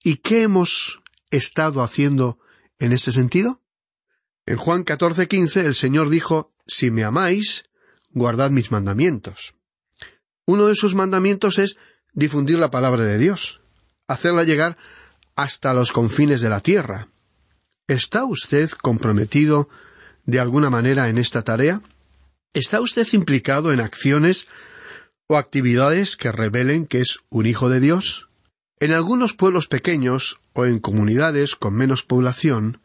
¿Y 0.04 0.18
qué 0.18 0.44
hemos 0.44 1.02
estado 1.32 1.82
haciendo 1.82 2.40
en 2.80 2.92
este 2.92 3.12
sentido? 3.12 3.62
En 4.46 4.58
Juan 4.58 4.84
14:15 4.84 5.66
el 5.66 5.76
Señor 5.76 6.10
dijo, 6.10 6.54
Si 6.68 6.92
me 6.92 7.04
amáis, 7.04 7.64
guardad 8.10 8.50
mis 8.50 8.72
mandamientos. 8.72 9.56
Uno 10.46 10.68
de 10.68 10.76
sus 10.76 10.96
mandamientos 10.96 11.60
es 11.60 11.78
difundir 12.14 12.60
la 12.60 12.72
palabra 12.72 13.06
de 13.06 13.18
Dios, 13.18 13.62
hacerla 14.08 14.44
llegar 14.44 14.78
hasta 15.36 15.74
los 15.74 15.92
confines 15.92 16.42
de 16.42 16.50
la 16.50 16.60
tierra. 16.60 17.08
¿Está 17.88 18.26
usted 18.26 18.70
comprometido 18.72 19.70
de 20.26 20.40
alguna 20.40 20.70
manera 20.70 21.10
en 21.10 21.18
esta 21.18 21.44
tarea? 21.44 21.82
¿Está 22.54 22.80
usted 22.82 23.08
implicado 23.14 23.72
en 23.72 23.80
acciones 23.80 24.48
o 25.28 25.38
actividades 25.38 26.16
que 26.18 26.32
revelen 26.32 26.86
que 26.86 27.00
es 27.02 27.20
un 27.30 27.46
hijo 27.46 27.70
de 27.70 27.80
Dios? 27.80 28.30
En 28.80 28.92
algunos 28.92 29.34
pueblos 29.34 29.68
pequeños 29.68 30.40
o 30.54 30.66
en 30.66 30.80
comunidades 30.80 31.56
con 31.56 31.74
menos 31.74 32.04
población, 32.04 32.82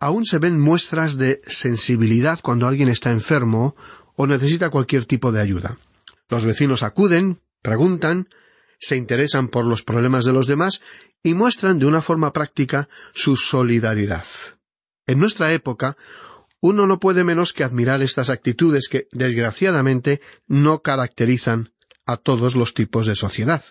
aún 0.00 0.24
se 0.24 0.38
ven 0.38 0.60
muestras 0.60 1.18
de 1.18 1.40
sensibilidad 1.46 2.40
cuando 2.42 2.66
alguien 2.66 2.88
está 2.88 3.10
enfermo 3.10 3.76
o 4.14 4.26
necesita 4.26 4.70
cualquier 4.70 5.04
tipo 5.04 5.32
de 5.32 5.42
ayuda. 5.42 5.78
Los 6.28 6.44
vecinos 6.44 6.82
acuden, 6.82 7.40
preguntan, 7.62 8.28
se 8.78 8.96
interesan 8.96 9.48
por 9.48 9.64
los 9.64 9.82
problemas 9.82 10.24
de 10.24 10.32
los 10.32 10.46
demás 10.46 10.80
y 11.22 11.34
muestran 11.34 11.78
de 11.78 11.86
una 11.86 12.00
forma 12.00 12.32
práctica 12.32 12.88
su 13.14 13.36
solidaridad. 13.36 14.24
En 15.06 15.18
nuestra 15.18 15.52
época, 15.52 15.96
uno 16.60 16.86
no 16.86 16.98
puede 16.98 17.24
menos 17.24 17.52
que 17.52 17.64
admirar 17.64 18.02
estas 18.02 18.30
actitudes 18.30 18.88
que, 18.88 19.08
desgraciadamente, 19.12 20.20
no 20.46 20.82
caracterizan 20.82 21.72
a 22.06 22.16
todos 22.16 22.54
los 22.56 22.74
tipos 22.74 23.06
de 23.06 23.16
sociedad. 23.16 23.62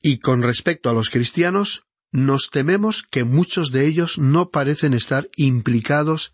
Y 0.00 0.18
con 0.18 0.42
respecto 0.42 0.90
a 0.90 0.92
los 0.92 1.10
cristianos, 1.10 1.84
nos 2.12 2.50
tememos 2.50 3.02
que 3.02 3.24
muchos 3.24 3.72
de 3.72 3.86
ellos 3.86 4.18
no 4.18 4.50
parecen 4.50 4.94
estar 4.94 5.28
implicados 5.36 6.32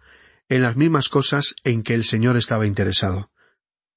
en 0.48 0.62
las 0.62 0.76
mismas 0.76 1.08
cosas 1.08 1.54
en 1.64 1.82
que 1.82 1.94
el 1.94 2.04
Señor 2.04 2.36
estaba 2.36 2.66
interesado. 2.66 3.30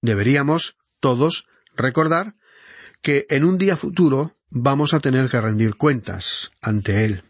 Deberíamos, 0.02 0.78
todos, 1.00 1.48
recordar 1.76 2.36
que 3.02 3.26
en 3.30 3.44
un 3.44 3.58
día 3.58 3.76
futuro 3.76 4.38
vamos 4.50 4.94
a 4.94 5.00
tener 5.00 5.30
que 5.30 5.42
rendir 5.42 5.76
cuentas 5.76 6.52
ante 6.62 7.06
Él. 7.06 7.24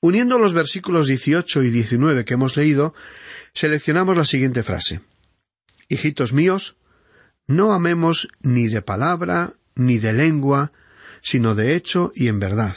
Uniendo 0.00 0.38
los 0.38 0.52
versículos 0.52 1.06
18 1.06 1.62
y 1.62 1.70
19 1.70 2.24
que 2.24 2.34
hemos 2.34 2.56
leído, 2.56 2.92
seleccionamos 3.54 4.16
la 4.16 4.24
siguiente 4.24 4.62
frase. 4.62 5.00
Hijitos 5.88 6.32
míos, 6.32 6.76
no 7.46 7.72
amemos 7.72 8.28
ni 8.40 8.68
de 8.68 8.82
palabra, 8.82 9.54
ni 9.74 9.98
de 9.98 10.12
lengua, 10.12 10.72
sino 11.22 11.54
de 11.54 11.74
hecho 11.74 12.12
y 12.14 12.28
en 12.28 12.40
verdad. 12.40 12.76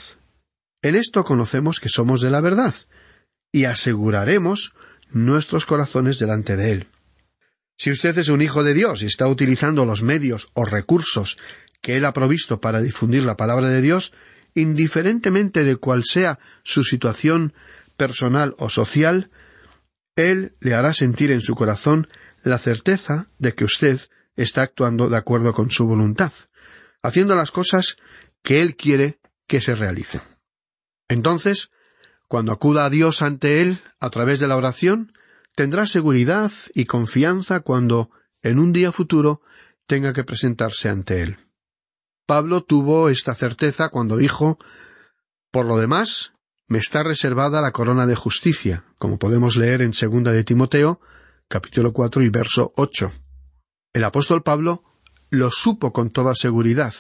En 0.82 0.96
esto 0.96 1.24
conocemos 1.24 1.80
que 1.80 1.90
somos 1.90 2.22
de 2.22 2.30
la 2.30 2.42
verdad, 2.42 2.76
y 3.52 3.66
aseguraremos 3.66 4.74
nuestros 5.10 5.66
corazones 5.66 6.20
delante 6.20 6.56
de 6.56 6.72
Él. 6.72 6.88
Si 7.78 7.92
usted 7.92 8.18
es 8.18 8.30
un 8.30 8.42
hijo 8.42 8.64
de 8.64 8.74
Dios 8.74 9.04
y 9.04 9.06
está 9.06 9.28
utilizando 9.28 9.86
los 9.86 10.02
medios 10.02 10.50
o 10.54 10.66
recursos 10.66 11.38
que 11.82 11.98
Él 11.98 12.06
ha 12.06 12.14
provisto 12.14 12.62
para 12.62 12.82
difundir 12.82 13.24
la 13.24 13.38
palabra 13.38 13.70
de 13.70 13.82
Dios, 13.82 14.14
indiferentemente 14.54 15.64
de 15.64 15.76
cuál 15.76 16.04
sea 16.04 16.40
su 16.64 16.84
situación 16.84 17.54
personal 17.98 18.56
o 18.58 18.70
social, 18.70 19.30
Él 20.16 20.56
le 20.60 20.74
hará 20.74 20.94
sentir 20.94 21.32
en 21.32 21.42
su 21.42 21.56
corazón 21.56 22.08
la 22.44 22.58
certeza 22.58 23.28
de 23.38 23.54
que 23.54 23.66
usted 23.66 24.00
está 24.36 24.62
actuando 24.62 25.10
de 25.10 25.18
acuerdo 25.18 25.54
con 25.54 25.72
su 25.72 25.86
voluntad, 25.86 26.32
haciendo 27.02 27.36
las 27.36 27.52
cosas 27.52 27.98
que 28.42 28.62
Él 28.62 28.76
quiere 28.76 29.20
que 29.48 29.62
se 29.62 29.76
realicen. 29.76 30.22
Entonces, 31.08 31.70
cuando 32.28 32.52
acuda 32.52 32.86
a 32.86 32.90
Dios 32.90 33.22
ante 33.22 33.62
Él 33.62 33.80
a 34.00 34.10
través 34.10 34.40
de 34.40 34.48
la 34.48 34.58
oración, 34.58 35.12
tendrá 35.56 35.86
seguridad 35.86 36.52
y 36.74 36.86
confianza 36.86 37.62
cuando, 37.62 38.10
en 38.42 38.60
un 38.60 38.74
día 38.74 38.92
futuro, 38.92 39.42
tenga 39.88 40.14
que 40.14 40.24
presentarse 40.24 40.90
ante 40.90 41.22
Él. 41.22 41.38
Pablo 42.26 42.64
tuvo 42.64 43.10
esta 43.10 43.36
certeza 43.36 43.90
cuando 43.90 44.18
dijo 44.18 44.58
Por 45.52 45.66
lo 45.66 45.78
demás, 45.78 46.34
me 46.68 46.80
está 46.80 47.04
reservada 47.04 47.62
la 47.62 47.72
corona 47.72 48.08
de 48.08 48.16
justicia, 48.16 48.84
como 48.98 49.20
podemos 49.20 49.56
leer 49.56 49.82
en 49.82 49.94
segunda 49.94 50.32
de 50.32 50.44
Timoteo, 50.44 51.00
capítulo 51.48 51.94
cuatro 51.94 52.24
y 52.24 52.30
verso 52.30 52.74
ocho. 52.76 53.12
El 53.94 54.04
apóstol 54.04 54.42
Pablo 54.42 54.84
lo 55.30 55.52
supo 55.52 55.94
con 55.94 56.10
toda 56.10 56.34
seguridad. 56.34 56.94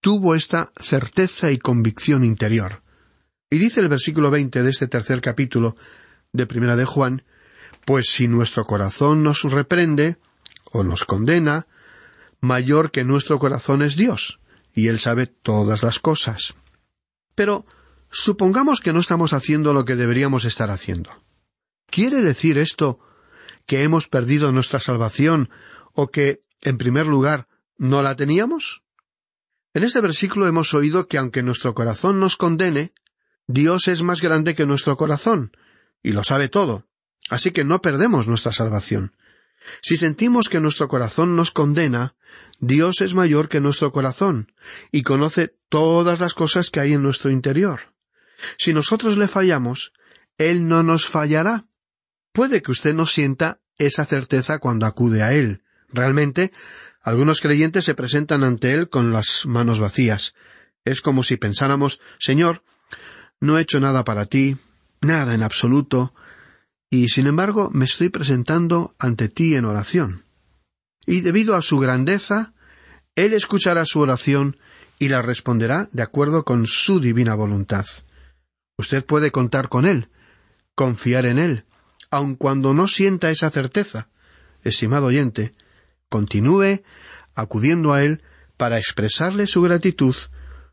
Tuvo 0.00 0.34
esta 0.34 0.72
certeza 0.76 1.52
y 1.52 1.58
convicción 1.58 2.24
interior. 2.24 2.82
Y 3.50 3.58
dice 3.58 3.80
el 3.80 3.88
versículo 3.88 4.30
veinte 4.30 4.62
de 4.62 4.70
este 4.70 4.88
tercer 4.88 5.20
capítulo 5.20 5.76
de 6.32 6.46
Primera 6.46 6.74
de 6.74 6.84
Juan, 6.84 7.24
pues 7.84 8.08
si 8.10 8.26
nuestro 8.26 8.64
corazón 8.64 9.22
nos 9.22 9.42
reprende 9.44 10.16
o 10.72 10.82
nos 10.82 11.04
condena, 11.04 11.66
mayor 12.40 12.90
que 12.90 13.04
nuestro 13.04 13.38
corazón 13.38 13.82
es 13.82 13.94
Dios, 13.94 14.40
y 14.74 14.88
Él 14.88 14.98
sabe 14.98 15.26
todas 15.26 15.82
las 15.82 15.98
cosas. 15.98 16.54
Pero 17.34 17.64
supongamos 18.12 18.80
que 18.80 18.92
no 18.92 19.00
estamos 19.00 19.32
haciendo 19.32 19.72
lo 19.72 19.84
que 19.84 19.96
deberíamos 19.96 20.44
estar 20.44 20.70
haciendo. 20.70 21.10
¿Quiere 21.90 22.20
decir 22.20 22.58
esto 22.58 23.00
que 23.66 23.82
hemos 23.82 24.06
perdido 24.08 24.52
nuestra 24.52 24.78
salvación 24.78 25.50
o 25.94 26.10
que, 26.10 26.44
en 26.60 26.78
primer 26.78 27.06
lugar, 27.06 27.48
no 27.78 28.02
la 28.02 28.14
teníamos? 28.14 28.82
En 29.74 29.82
este 29.82 30.02
versículo 30.02 30.46
hemos 30.46 30.74
oído 30.74 31.08
que 31.08 31.16
aunque 31.16 31.42
nuestro 31.42 31.74
corazón 31.74 32.20
nos 32.20 32.36
condene, 32.36 32.92
Dios 33.46 33.88
es 33.88 34.02
más 34.02 34.20
grande 34.20 34.54
que 34.54 34.66
nuestro 34.66 34.96
corazón, 34.96 35.56
y 36.02 36.12
lo 36.12 36.22
sabe 36.22 36.48
todo, 36.48 36.86
así 37.30 37.50
que 37.50 37.64
no 37.64 37.80
perdemos 37.80 38.28
nuestra 38.28 38.52
salvación. 38.52 39.16
Si 39.80 39.96
sentimos 39.96 40.48
que 40.48 40.60
nuestro 40.60 40.88
corazón 40.88 41.34
nos 41.36 41.50
condena, 41.50 42.14
Dios 42.58 43.00
es 43.00 43.14
mayor 43.14 43.48
que 43.48 43.60
nuestro 43.60 43.90
corazón, 43.90 44.52
y 44.90 45.02
conoce 45.02 45.56
todas 45.68 46.20
las 46.20 46.34
cosas 46.34 46.70
que 46.70 46.80
hay 46.80 46.92
en 46.92 47.02
nuestro 47.02 47.30
interior. 47.30 47.91
Si 48.58 48.72
nosotros 48.72 49.16
le 49.16 49.28
fallamos, 49.28 49.92
Él 50.38 50.66
no 50.66 50.82
nos 50.82 51.06
fallará. 51.06 51.66
Puede 52.32 52.62
que 52.62 52.72
usted 52.72 52.94
no 52.94 53.06
sienta 53.06 53.60
esa 53.78 54.04
certeza 54.04 54.58
cuando 54.58 54.86
acude 54.86 55.22
a 55.22 55.32
Él. 55.32 55.62
Realmente, 55.88 56.52
algunos 57.02 57.40
creyentes 57.40 57.84
se 57.84 57.94
presentan 57.94 58.44
ante 58.44 58.72
Él 58.72 58.88
con 58.88 59.12
las 59.12 59.46
manos 59.46 59.80
vacías. 59.80 60.34
Es 60.84 61.00
como 61.00 61.22
si 61.22 61.36
pensáramos, 61.36 62.00
Señor, 62.18 62.62
no 63.40 63.58
he 63.58 63.62
hecho 63.62 63.80
nada 63.80 64.04
para 64.04 64.26
ti, 64.26 64.56
nada 65.00 65.34
en 65.34 65.42
absoluto, 65.42 66.14
y 66.90 67.08
sin 67.08 67.26
embargo 67.26 67.70
me 67.72 67.84
estoy 67.84 68.08
presentando 68.08 68.94
ante 68.98 69.28
ti 69.28 69.56
en 69.56 69.64
oración. 69.64 70.24
Y 71.06 71.22
debido 71.22 71.54
a 71.56 71.62
su 71.62 71.78
grandeza, 71.78 72.52
Él 73.16 73.32
escuchará 73.32 73.84
su 73.84 74.00
oración 74.00 74.56
y 74.98 75.08
la 75.08 75.22
responderá 75.22 75.88
de 75.92 76.02
acuerdo 76.02 76.44
con 76.44 76.66
su 76.66 77.00
divina 77.00 77.34
voluntad. 77.34 77.86
Usted 78.82 79.04
puede 79.04 79.30
contar 79.30 79.68
con 79.68 79.86
Él, 79.86 80.08
confiar 80.74 81.24
en 81.24 81.38
Él, 81.38 81.64
aun 82.10 82.34
cuando 82.34 82.74
no 82.74 82.88
sienta 82.88 83.30
esa 83.30 83.48
certeza. 83.48 84.08
Estimado 84.64 85.06
oyente, 85.06 85.54
continúe 86.08 86.82
acudiendo 87.36 87.92
a 87.92 88.02
Él 88.02 88.24
para 88.56 88.78
expresarle 88.78 89.46
su 89.46 89.62
gratitud 89.62 90.16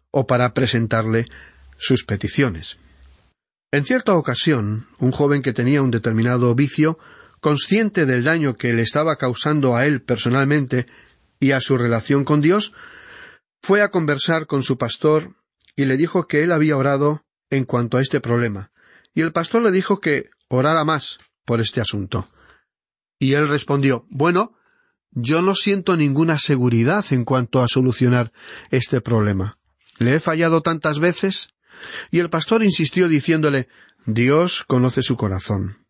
o 0.10 0.26
para 0.26 0.56
presentarle 0.56 1.28
sus 1.78 2.04
peticiones. 2.04 2.78
En 3.72 3.86
cierta 3.86 4.16
ocasión, 4.16 4.88
un 4.98 5.12
joven 5.12 5.44
que 5.44 5.54
tenía 5.54 5.84
un 5.84 5.92
determinado 5.92 6.56
vicio, 6.56 6.98
consciente 7.42 8.08
del 8.08 8.24
daño 8.24 8.56
que 8.56 8.74
le 8.74 8.82
estaba 8.82 9.18
causando 9.18 9.76
a 9.76 9.86
él 9.86 10.02
personalmente 10.02 10.88
y 11.40 11.52
a 11.52 11.62
su 11.62 11.78
relación 11.78 12.26
con 12.26 12.42
Dios, 12.42 12.74
fue 13.62 13.84
a 13.84 13.90
conversar 13.90 14.48
con 14.48 14.64
su 14.64 14.80
pastor 14.80 15.36
y 15.76 15.86
le 15.86 15.96
dijo 15.96 16.26
que 16.26 16.44
él 16.44 16.52
había 16.52 16.76
orado 16.76 17.24
en 17.50 17.66
cuanto 17.66 17.98
a 17.98 18.02
este 18.02 18.20
problema, 18.22 18.72
y 19.14 19.22
el 19.22 19.32
pastor 19.32 19.64
le 19.64 19.72
dijo 19.72 20.00
que 20.00 20.30
orara 20.48 20.84
más 20.84 21.18
por 21.46 21.62
este 21.62 21.82
asunto. 21.82 22.28
Y 23.20 23.34
él 23.34 23.50
respondió 23.50 24.06
Bueno, 24.10 24.54
yo 25.12 25.42
no 25.42 25.56
siento 25.56 25.98
ninguna 25.98 26.38
seguridad 26.38 27.06
en 27.12 27.26
cuanto 27.26 27.62
a 27.62 27.68
solucionar 27.68 28.32
este 28.72 29.02
problema. 29.02 29.58
Le 29.98 30.16
he 30.16 30.20
fallado 30.20 30.62
tantas 30.62 31.00
veces 31.00 31.50
y 32.12 32.20
el 32.20 32.30
pastor 32.30 32.64
insistió 32.64 33.08
diciéndole 33.08 33.68
Dios 34.06 34.64
conoce 34.64 35.02
su 35.02 35.18
corazón. 35.18 35.86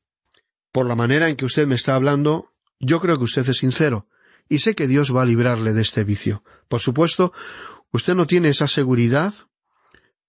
Por 0.72 0.88
la 0.88 0.96
manera 0.96 1.30
en 1.30 1.36
que 1.36 1.46
usted 1.46 1.68
me 1.68 1.76
está 1.76 1.96
hablando, 1.96 2.54
yo 2.80 3.00
creo 3.00 3.18
que 3.18 3.24
usted 3.24 3.48
es 3.48 3.58
sincero, 3.58 4.08
y 4.48 4.60
sé 4.60 4.76
que 4.76 4.88
Dios 4.88 5.16
va 5.16 5.24
a 5.24 5.26
librarle 5.26 5.74
de 5.74 5.82
este 5.82 6.04
vicio. 6.04 6.44
Por 6.68 6.80
supuesto, 6.80 7.34
usted 7.92 8.16
no 8.16 8.28
tiene 8.28 8.50
esa 8.50 8.68
seguridad 8.68 9.34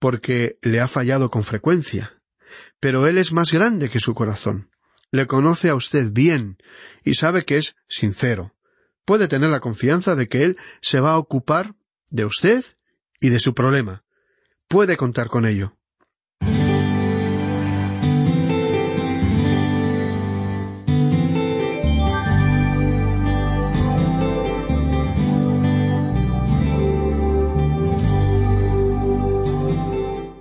porque 0.00 0.58
le 0.62 0.80
ha 0.80 0.88
fallado 0.88 1.30
con 1.30 1.44
frecuencia. 1.44 2.20
Pero 2.80 3.06
Él 3.06 3.18
es 3.18 3.32
más 3.32 3.52
grande 3.52 3.88
que 3.88 4.00
su 4.00 4.14
corazón. 4.14 4.70
Le 5.12 5.28
conoce 5.28 5.68
a 5.68 5.76
usted 5.76 6.10
bien 6.10 6.58
y 7.04 7.14
sabe 7.14 7.44
que 7.44 7.58
es 7.58 7.76
sincero. 7.88 8.56
Puede 9.04 9.28
tener 9.28 9.50
la 9.50 9.60
confianza 9.60 10.16
de 10.16 10.26
que 10.26 10.42
Él 10.42 10.56
se 10.80 10.98
va 10.98 11.12
a 11.12 11.18
ocupar 11.18 11.76
de 12.08 12.24
usted 12.24 12.64
y 13.20 13.28
de 13.28 13.38
su 13.38 13.54
problema 13.54 14.02
puede 14.70 14.96
contar 14.96 15.28
con 15.28 15.46
ello. 15.46 15.76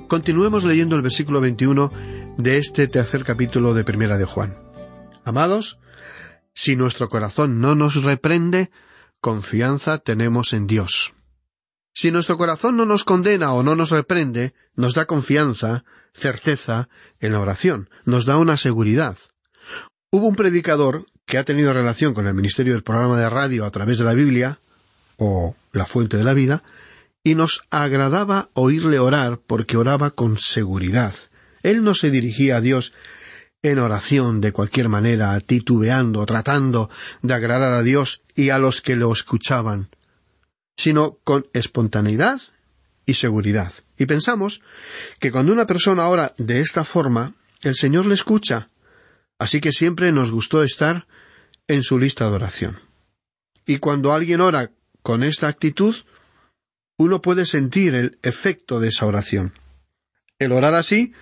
Continuemos 0.10 0.63
leyendo 0.63 0.95
el 0.95 1.04
versículo 1.04 1.39
21 1.39 1.91
de 2.39 2.58
este 2.58 2.88
tercer 2.88 3.24
capítulo 3.24 3.76
de 3.76 3.84
Primera 3.84 4.17
de 4.17 4.26
Juan. 4.26 4.58
Amados, 5.24 5.78
si 6.52 6.76
nuestro 6.76 7.10
corazón 7.10 7.62
no 7.62 7.76
nos 7.76 8.02
reprende, 8.02 8.72
confianza 9.22 10.00
tenemos 10.00 10.54
en 10.54 10.65
Dios. 10.65 11.13
Si 11.93 12.10
nuestro 12.10 12.39
corazón 12.39 12.76
no 12.76 12.88
nos 12.88 13.04
condena 13.04 13.54
o 13.54 13.62
no 13.62 13.76
nos 13.76 13.91
reprende, 13.91 14.56
nos 14.76 14.95
da 14.95 15.06
confianza, 15.06 15.84
certeza 16.12 16.89
en 17.19 17.34
la 17.34 17.39
oración, 17.39 17.91
nos 18.06 18.26
da 18.26 18.38
una 18.38 18.58
seguridad. 18.58 19.15
Hubo 20.10 20.28
un 20.28 20.36
predicador 20.36 21.06
que 21.28 21.38
ha 21.38 21.45
tenido 21.45 21.72
relación 21.72 22.15
con 22.15 22.26
el 22.26 22.34
ministerio 22.34 22.74
del 22.74 22.82
programa 22.82 23.19
de 23.19 23.30
radio 23.30 23.63
a 23.63 23.69
través 23.69 24.00
de 24.00 24.06
la 24.06 24.15
Biblia, 24.15 24.58
o 25.17 25.56
la 25.72 25.86
fuente 25.86 26.17
de 26.17 26.24
la 26.24 26.34
vida, 26.34 26.63
y 27.24 27.36
nos 27.36 27.62
agradaba 27.70 28.50
oírle 28.54 29.00
orar 29.00 29.40
porque 29.46 29.78
oraba 29.78 30.12
con 30.12 30.38
seguridad. 30.38 31.14
Él 31.64 31.84
no 31.84 31.94
se 31.94 32.12
dirigía 32.12 32.58
a 32.58 32.62
Dios 32.62 32.94
en 33.62 33.80
oración 33.80 34.40
de 34.40 34.54
cualquier 34.54 34.88
manera, 34.88 35.38
titubeando, 35.40 36.26
tratando 36.26 36.90
de 37.22 37.34
agradar 37.34 37.74
a 37.74 37.84
Dios 37.84 38.22
y 38.36 38.50
a 38.50 38.58
los 38.58 38.82
que 38.82 38.96
lo 38.96 39.12
escuchaban 39.12 39.90
sino 40.80 41.20
con 41.26 41.46
espontaneidad 41.52 42.40
y 43.06 43.16
seguridad. 43.16 43.74
Y 43.98 44.06
pensamos 44.06 44.62
que 45.20 45.30
cuando 45.30 45.52
una 45.52 45.68
persona 45.68 46.08
ora 46.08 46.34
de 46.38 46.62
esta 46.62 46.86
forma, 46.86 47.34
el 47.64 47.76
Señor 47.76 48.06
le 48.06 48.14
escucha. 48.14 48.70
Así 49.38 49.60
que 49.60 49.74
siempre 49.74 50.14
nos 50.14 50.32
gustó 50.32 50.64
estar 50.64 51.06
en 51.68 51.84
su 51.84 52.00
lista 52.00 52.30
de 52.30 52.36
oración. 52.36 52.80
Y 53.66 53.80
cuando 53.80 54.14
alguien 54.14 54.40
ora 54.40 54.72
con 55.02 55.22
esta 55.22 55.50
actitud, 55.50 55.98
uno 57.00 57.22
puede 57.22 57.46
sentir 57.46 57.96
el 57.96 58.20
efecto 58.24 58.82
de 58.82 58.90
esa 58.90 59.06
oración. 59.06 59.54
El 60.38 60.52
orar 60.52 60.76
así, 60.76 61.14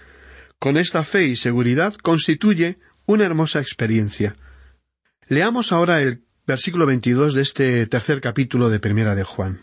con 0.57 0.75
esta 0.75 1.03
fe 1.03 1.27
y 1.27 1.35
seguridad, 1.35 1.93
constituye 1.93 2.79
una 3.05 3.25
hermosa 3.25 3.59
experiencia. 3.59 4.35
Leamos 5.27 5.71
ahora 5.71 6.01
el 6.01 6.23
versículo 6.47 6.87
22 6.87 7.35
de 7.35 7.41
este 7.43 7.85
tercer 7.85 8.21
capítulo 8.21 8.71
de 8.71 8.79
Primera 8.79 9.13
de 9.13 9.23
Juan. 9.23 9.61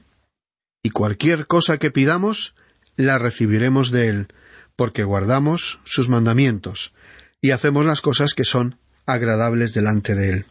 Y 0.85 0.91
cualquier 0.91 1.49
cosa 1.49 1.79
que 1.79 1.91
pidamos, 1.91 2.55
la 2.97 3.19
recibiremos 3.19 3.91
de 3.91 4.09
Él, 4.09 4.29
porque 4.77 5.03
guardamos 5.03 5.81
sus 5.83 6.09
mandamientos 6.09 6.95
y 7.41 7.51
hacemos 7.51 7.87
las 7.87 8.01
cosas 8.01 8.35
que 8.35 8.45
son 8.45 8.79
agradables 9.05 9.75
delante 9.75 10.15
de 10.15 10.31
Él. 10.31 10.47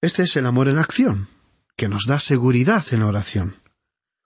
Este 0.00 0.22
es 0.22 0.36
el 0.36 0.46
amor 0.46 0.68
en 0.68 0.78
acción, 0.78 1.28
que 1.76 1.88
nos 1.88 2.06
da 2.06 2.18
seguridad 2.18 2.82
en 2.92 3.00
la 3.00 3.08
oración. 3.08 3.60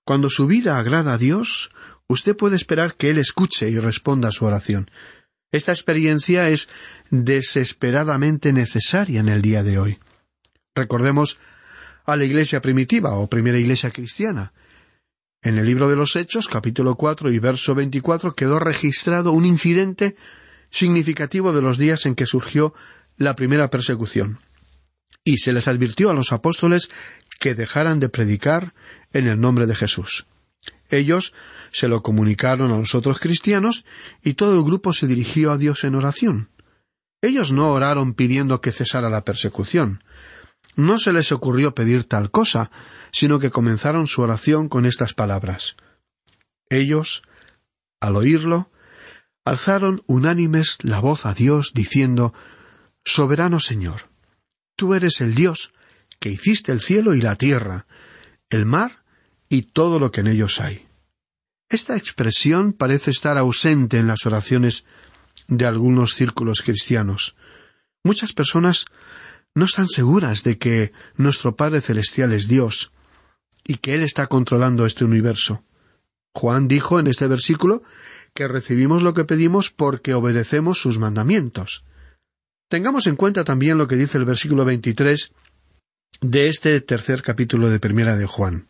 Cuando 0.04 0.28
su 0.30 0.46
vida 0.46 0.78
agrada 0.78 1.14
a 1.14 1.18
Dios, 1.18 1.70
usted 2.06 2.36
puede 2.36 2.56
esperar 2.56 2.94
que 2.94 3.10
Él 3.10 3.18
escuche 3.18 3.70
y 3.70 3.78
responda 3.78 4.28
a 4.28 4.32
su 4.32 4.44
oración. 4.44 4.90
Esta 5.50 5.72
experiencia 5.72 6.48
es 6.48 6.68
desesperadamente 7.10 8.52
necesaria 8.52 9.20
en 9.20 9.28
el 9.28 9.40
día 9.40 9.62
de 9.62 9.78
hoy. 9.78 9.98
Recordemos 10.74 11.38
a 12.04 12.16
la 12.16 12.24
iglesia 12.24 12.60
primitiva 12.60 13.14
o 13.14 13.28
primera 13.28 13.58
iglesia 13.58 13.90
cristiana. 13.90 14.52
En 15.42 15.58
el 15.58 15.66
libro 15.66 15.88
de 15.88 15.96
los 15.96 16.16
Hechos, 16.16 16.48
capítulo 16.48 16.96
cuatro 16.96 17.32
y 17.32 17.38
verso 17.38 17.74
veinticuatro, 17.74 18.34
quedó 18.34 18.58
registrado 18.58 19.32
un 19.32 19.44
incidente 19.44 20.16
significativo 20.70 21.52
de 21.52 21.62
los 21.62 21.78
días 21.78 22.04
en 22.06 22.14
que 22.14 22.26
surgió 22.26 22.74
la 23.16 23.36
primera 23.36 23.70
persecución. 23.70 24.38
Y 25.22 25.38
se 25.38 25.52
les 25.52 25.68
advirtió 25.68 26.10
a 26.10 26.14
los 26.14 26.32
apóstoles 26.32 26.90
que 27.38 27.54
dejaran 27.54 28.00
de 28.00 28.08
predicar 28.08 28.74
en 29.14 29.26
el 29.26 29.40
nombre 29.40 29.66
de 29.66 29.74
Jesús. 29.74 30.26
Ellos 30.90 31.32
se 31.72 31.88
lo 31.88 32.02
comunicaron 32.02 32.70
a 32.70 32.78
los 32.78 32.94
otros 32.94 33.18
cristianos 33.18 33.86
y 34.22 34.34
todo 34.34 34.56
el 34.56 34.64
grupo 34.64 34.92
se 34.92 35.06
dirigió 35.06 35.50
a 35.50 35.58
Dios 35.58 35.84
en 35.84 35.94
oración. 35.94 36.50
Ellos 37.22 37.52
no 37.52 37.72
oraron 37.72 38.12
pidiendo 38.12 38.60
que 38.60 38.70
cesara 38.70 39.08
la 39.08 39.24
persecución. 39.24 40.04
No 40.76 40.98
se 40.98 41.12
les 41.12 41.32
ocurrió 41.32 41.74
pedir 41.74 42.04
tal 42.04 42.30
cosa, 42.30 42.70
sino 43.12 43.38
que 43.38 43.50
comenzaron 43.50 44.06
su 44.06 44.20
oración 44.20 44.68
con 44.68 44.84
estas 44.84 45.14
palabras. 45.14 45.76
Ellos, 46.68 47.22
al 48.00 48.16
oírlo, 48.16 48.70
alzaron 49.44 50.02
unánimes 50.06 50.78
la 50.82 51.00
voz 51.00 51.26
a 51.26 51.34
Dios, 51.34 51.72
diciendo 51.74 52.34
Soberano 53.04 53.60
Señor, 53.60 54.10
tú 54.76 54.94
eres 54.94 55.20
el 55.20 55.34
Dios 55.34 55.72
que 56.18 56.30
hiciste 56.30 56.72
el 56.72 56.80
cielo 56.80 57.14
y 57.14 57.20
la 57.20 57.36
tierra, 57.36 57.86
el 58.50 58.64
mar 58.64 59.03
y 59.54 59.62
todo 59.62 60.00
lo 60.00 60.10
que 60.10 60.20
en 60.20 60.26
ellos 60.26 60.60
hay. 60.60 60.84
Esta 61.68 61.96
expresión 61.96 62.72
parece 62.72 63.12
estar 63.12 63.38
ausente 63.38 63.98
en 63.98 64.08
las 64.08 64.26
oraciones 64.26 64.84
de 65.46 65.64
algunos 65.64 66.14
círculos 66.14 66.60
cristianos. 66.60 67.36
Muchas 68.02 68.32
personas 68.32 68.86
no 69.54 69.66
están 69.66 69.86
seguras 69.86 70.42
de 70.42 70.58
que 70.58 70.92
nuestro 71.16 71.54
Padre 71.54 71.80
Celestial 71.80 72.32
es 72.32 72.48
Dios 72.48 72.90
y 73.62 73.76
que 73.76 73.94
Él 73.94 74.02
está 74.02 74.26
controlando 74.26 74.86
este 74.86 75.04
universo. 75.04 75.62
Juan 76.34 76.66
dijo 76.66 76.98
en 76.98 77.06
este 77.06 77.28
versículo 77.28 77.84
que 78.34 78.48
recibimos 78.48 79.02
lo 79.02 79.14
que 79.14 79.24
pedimos 79.24 79.70
porque 79.70 80.14
obedecemos 80.14 80.80
sus 80.80 80.98
mandamientos. 80.98 81.84
Tengamos 82.68 83.06
en 83.06 83.14
cuenta 83.14 83.44
también 83.44 83.78
lo 83.78 83.86
que 83.86 83.94
dice 83.94 84.18
el 84.18 84.24
versículo 84.24 84.64
23 84.64 85.32
de 86.22 86.48
este 86.48 86.80
tercer 86.80 87.22
capítulo 87.22 87.68
de 87.68 87.78
Primera 87.78 88.16
de 88.16 88.26
Juan. 88.26 88.66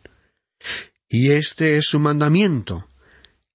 Y 1.09 1.33
este 1.33 1.77
es 1.77 1.87
su 1.87 2.01
mandamiento, 2.01 2.89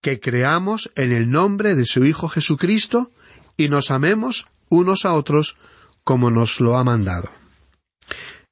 que 0.02 0.20
creamos 0.20 0.92
en 0.96 1.12
el 1.12 1.30
nombre 1.30 1.76
de 1.76 1.86
su 1.86 2.06
Hijo 2.06 2.30
Jesucristo 2.30 3.12
y 3.58 3.70
nos 3.70 3.92
amemos 3.92 4.48
unos 4.70 5.06
a 5.06 5.14
otros 5.14 5.58
como 6.04 6.32
nos 6.32 6.60
lo 6.62 6.78
ha 6.78 6.84
mandado. 6.84 7.30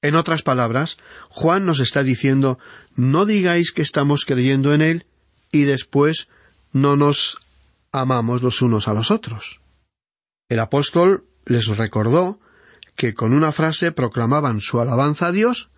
En 0.02 0.16
otras 0.16 0.44
palabras, 0.44 0.98
Juan 1.30 1.66
nos 1.66 1.80
está 1.80 2.04
diciendo 2.04 2.60
no 2.96 3.26
digáis 3.26 3.72
que 3.72 3.82
estamos 3.82 4.26
creyendo 4.26 4.74
en 4.74 4.82
Él 4.82 5.06
y 5.52 5.64
después 5.64 6.28
no 6.72 6.96
nos 6.96 7.38
amamos 7.92 8.44
los 8.44 8.62
unos 8.62 8.88
a 8.88 8.94
los 8.94 9.12
otros. 9.12 9.62
El 10.50 10.60
apóstol 10.60 11.26
les 11.46 11.68
recordó 11.68 12.40
que 12.96 13.14
con 13.14 13.34
una 13.34 13.52
frase 13.52 13.92
proclamaban 13.92 14.60
su 14.60 14.80
alabanza 14.80 15.28
a 15.28 15.32
Dios, 15.32 15.70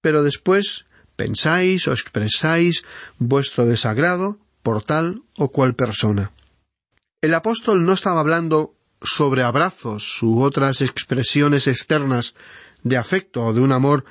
pero 0.00 0.22
después 0.22 0.86
pensáis 1.16 1.88
o 1.88 1.92
expresáis 1.92 2.84
vuestro 3.18 3.66
desagrado 3.66 4.38
por 4.62 4.82
tal 4.82 5.22
o 5.36 5.50
cual 5.50 5.74
persona. 5.74 6.32
El 7.20 7.34
apóstol 7.34 7.84
no 7.86 7.92
estaba 7.92 8.20
hablando 8.20 8.74
sobre 9.00 9.42
abrazos 9.42 10.22
u 10.22 10.42
otras 10.42 10.80
expresiones 10.80 11.66
externas 11.66 12.34
de 12.82 12.96
afecto 12.96 13.44
o 13.44 13.52
de 13.52 13.60
un 13.60 13.72
amor 13.72 14.04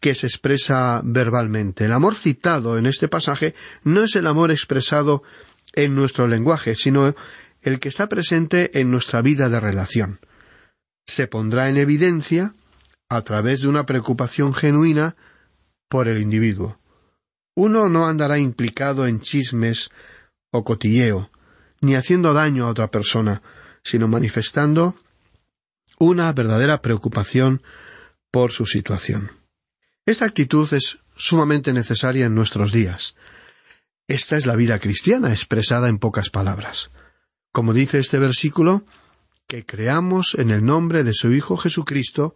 que 0.00 0.14
se 0.14 0.26
expresa 0.26 1.00
verbalmente. 1.02 1.86
El 1.86 1.92
amor 1.92 2.14
citado 2.14 2.76
en 2.78 2.86
este 2.86 3.08
pasaje 3.08 3.54
no 3.84 4.04
es 4.04 4.16
el 4.16 4.26
amor 4.26 4.50
expresado 4.50 5.22
en 5.72 5.94
nuestro 5.94 6.28
lenguaje, 6.28 6.74
sino 6.74 7.14
el 7.62 7.80
que 7.80 7.88
está 7.88 8.08
presente 8.08 8.78
en 8.78 8.90
nuestra 8.90 9.22
vida 9.22 9.48
de 9.48 9.60
relación. 9.60 10.20
Se 11.06 11.26
pondrá 11.26 11.70
en 11.70 11.78
evidencia 11.78 12.54
a 13.08 13.22
través 13.22 13.62
de 13.62 13.68
una 13.68 13.86
preocupación 13.86 14.54
genuina 14.54 15.16
por 15.88 16.08
el 16.08 16.20
individuo. 16.20 16.78
Uno 17.54 17.88
no 17.88 18.06
andará 18.06 18.38
implicado 18.38 19.06
en 19.06 19.20
chismes 19.20 19.90
o 20.50 20.64
cotilleo, 20.64 21.30
ni 21.80 21.94
haciendo 21.94 22.32
daño 22.32 22.66
a 22.66 22.70
otra 22.70 22.90
persona, 22.90 23.42
sino 23.82 24.08
manifestando 24.08 24.96
una 25.98 26.32
verdadera 26.32 26.80
preocupación 26.82 27.62
por 28.30 28.50
su 28.50 28.66
situación. 28.66 29.30
Esta 30.06 30.24
actitud 30.24 30.72
es 30.72 30.98
sumamente 31.16 31.72
necesaria 31.72 32.26
en 32.26 32.34
nuestros 32.34 32.72
días. 32.72 33.14
Esta 34.08 34.36
es 34.36 34.46
la 34.46 34.56
vida 34.56 34.78
cristiana 34.78 35.30
expresada 35.30 35.88
en 35.88 35.98
pocas 35.98 36.30
palabras. 36.30 36.90
Como 37.52 37.72
dice 37.72 37.98
este 37.98 38.18
versículo, 38.18 38.84
que 39.46 39.64
creamos 39.64 40.34
en 40.38 40.50
el 40.50 40.64
nombre 40.64 41.04
de 41.04 41.12
su 41.12 41.32
Hijo 41.32 41.56
Jesucristo 41.56 42.34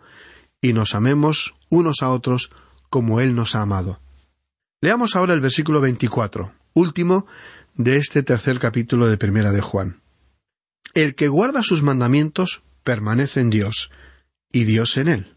y 0.61 0.73
nos 0.73 0.95
amemos 0.95 1.55
unos 1.69 2.03
a 2.03 2.11
otros 2.11 2.51
como 2.91 3.21
Él 3.21 3.35
nos 3.35 3.55
ha 3.55 3.63
amado. 3.63 4.01
Leamos 4.81 5.17
ahora 5.17 5.35
el 5.35 5.41
versículo 5.41 5.81
24, 5.81 6.53
último 6.75 7.27
de 7.75 7.97
este 7.97 8.23
tercer 8.23 8.59
capítulo 8.59 9.09
de 9.09 9.17
Primera 9.17 9.53
de 9.53 9.61
Juan. 9.61 10.01
El 10.95 11.15
que 11.15 11.29
guarda 11.29 11.63
sus 11.63 11.83
mandamientos 11.83 12.63
permanece 12.83 13.41
en 13.41 13.51
Dios, 13.51 13.91
y 14.53 14.65
Dios 14.65 14.97
en 14.97 15.09
él. 15.09 15.35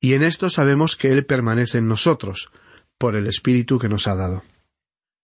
Y 0.00 0.14
en 0.14 0.22
esto 0.22 0.50
sabemos 0.50 0.96
que 0.96 1.10
Él 1.12 1.24
permanece 1.24 1.78
en 1.78 1.88
nosotros, 1.88 2.50
por 2.98 3.16
el 3.16 3.26
Espíritu 3.26 3.78
que 3.78 3.88
nos 3.88 4.06
ha 4.06 4.14
dado. 4.14 4.42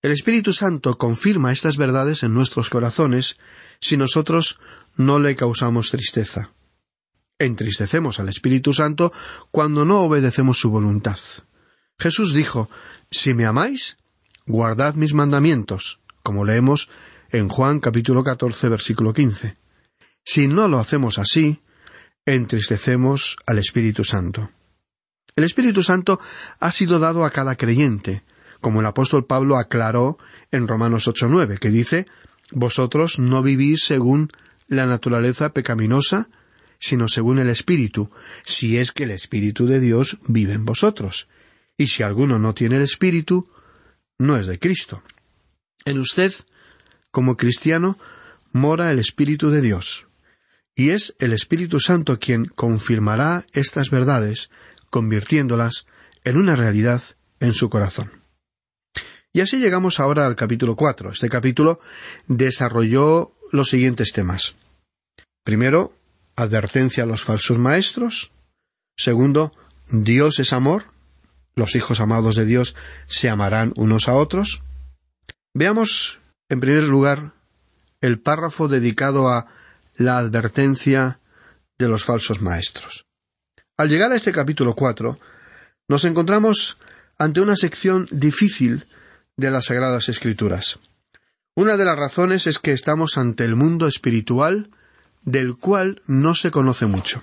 El 0.03 0.13
Espíritu 0.13 0.53
Santo 0.53 0.97
confirma 0.97 1.53
estas 1.53 1.77
verdades 1.77 2.23
en 2.23 2.33
nuestros 2.33 2.71
corazones 2.71 3.37
si 3.81 3.97
nosotros 3.97 4.59
no 4.97 5.19
le 5.19 5.37
causamos 5.37 5.91
tristeza. 5.91 6.53
Entristecemos 7.41 8.21
al 8.21 8.29
Espíritu 8.29 8.75
Santo 8.75 9.15
cuando 9.51 9.87
no 9.87 10.03
obedecemos 10.03 10.61
su 10.61 10.69
voluntad. 10.71 11.19
Jesús 11.99 12.35
dijo, 12.35 12.69
Si 13.11 13.33
me 13.33 13.47
amáis, 13.47 13.97
guardad 14.47 14.95
mis 14.95 15.15
mandamientos, 15.15 16.01
como 16.23 16.45
leemos 16.45 16.91
en 17.31 17.49
Juan 17.49 17.81
capítulo 17.81 18.23
14 18.23 18.69
versículo 18.69 19.15
15. 19.15 19.55
Si 20.23 20.49
no 20.49 20.69
lo 20.69 20.79
hacemos 20.79 21.19
así, 21.19 21.63
entristecemos 22.27 23.39
al 23.47 23.59
Espíritu 23.59 24.05
Santo. 24.05 24.51
El 25.35 25.45
Espíritu 25.45 25.83
Santo 25.83 26.21
ha 26.59 26.71
sido 26.71 26.99
dado 26.99 27.25
a 27.25 27.31
cada 27.31 27.57
creyente, 27.57 28.23
como 28.61 28.81
el 28.81 28.87
apóstol 28.87 29.25
Pablo 29.25 29.57
aclaró 29.57 30.19
en 30.51 30.69
Romanos 30.69 31.09
8.9, 31.09 31.59
que 31.59 31.71
dice, 31.71 32.07
Vosotros 32.51 33.19
no 33.19 33.43
vivís 33.43 33.85
según 33.85 34.29
la 34.69 34.85
naturaleza 34.85 35.55
pecaminosa, 35.55 36.29
sino 36.81 37.07
según 37.09 37.39
el 37.39 37.51
Espíritu, 37.51 38.11
si 38.45 38.79
es 38.79 38.91
que 38.91 39.05
el 39.05 39.13
Espíritu 39.13 39.67
de 39.67 39.79
Dios 39.79 40.19
vive 40.27 40.55
en 40.55 40.65
vosotros. 40.65 41.29
Y 41.77 41.87
si 41.87 42.03
alguno 42.03 42.39
no 42.39 42.55
tiene 42.55 42.77
el 42.77 42.83
Espíritu, 42.83 43.49
no 44.19 44.37
es 44.37 44.47
de 44.47 44.59
Cristo. 44.59 45.03
En 45.85 45.99
usted, 45.99 46.33
como 47.11 47.37
cristiano, 47.37 47.97
mora 48.53 48.91
el 48.91 48.99
Espíritu 48.99 49.51
de 49.51 49.61
Dios. 49.61 50.09
Y 50.75 50.91
es 50.91 51.15
el 51.19 51.33
Espíritu 51.33 51.81
Santo 51.81 52.19
quien 52.19 52.47
confirmará 52.47 53.45
estas 53.53 53.91
verdades, 53.91 54.51
convirtiéndolas 54.89 55.87
en 56.25 56.37
una 56.37 56.57
realidad 56.57 57.03
en 57.41 57.53
su 57.53 57.69
corazón. 57.69 58.13
Y 59.33 59.41
así 59.41 59.59
llegamos 59.59 60.01
ahora 60.01 60.27
al 60.27 60.37
capítulo 60.37 60.77
cuatro. 60.77 61.11
Este 61.11 61.29
capítulo 61.29 61.81
desarrolló 62.27 63.33
los 63.53 63.69
siguientes 63.69 64.13
temas. 64.13 64.55
Primero, 65.45 65.95
advertencia 66.43 67.05
a 67.05 67.07
los 67.07 67.23
falsos 67.23 67.59
maestros. 67.59 68.33
Segundo, 68.97 69.53
Dios 69.89 70.39
es 70.39 70.53
amor. 70.53 70.85
Los 71.55 71.75
hijos 71.75 72.01
amados 72.01 72.37
de 72.37 72.45
Dios 72.45 72.75
se 73.07 73.29
amarán 73.29 73.73
unos 73.77 74.09
a 74.09 74.15
otros. 74.15 74.63
Veamos, 75.55 76.19
en 76.49 76.61
primer 76.61 76.85
lugar, 76.85 77.33
el 78.01 78.21
párrafo 78.21 78.69
dedicado 78.69 79.29
a 79.29 79.47
la 79.95 80.19
advertencia 80.19 81.21
de 81.79 81.89
los 81.89 82.05
falsos 82.05 82.41
maestros. 82.41 83.07
Al 83.77 83.89
llegar 83.89 84.13
a 84.13 84.17
este 84.17 84.33
capítulo 84.33 84.75
cuatro, 84.75 85.19
nos 85.89 86.05
encontramos 86.05 86.79
ante 87.19 87.41
una 87.41 87.57
sección 87.57 88.07
difícil 88.11 88.87
de 89.37 89.51
las 89.51 89.67
Sagradas 89.67 90.09
Escrituras. 90.09 90.79
Una 91.57 91.77
de 91.77 91.85
las 91.85 91.99
razones 91.99 92.47
es 92.47 92.59
que 92.59 92.73
estamos 92.73 93.19
ante 93.19 93.45
el 93.45 93.57
mundo 93.57 93.87
espiritual 93.87 94.71
del 95.23 95.57
cual 95.57 96.03
no 96.07 96.35
se 96.35 96.51
conoce 96.51 96.87
mucho. 96.87 97.23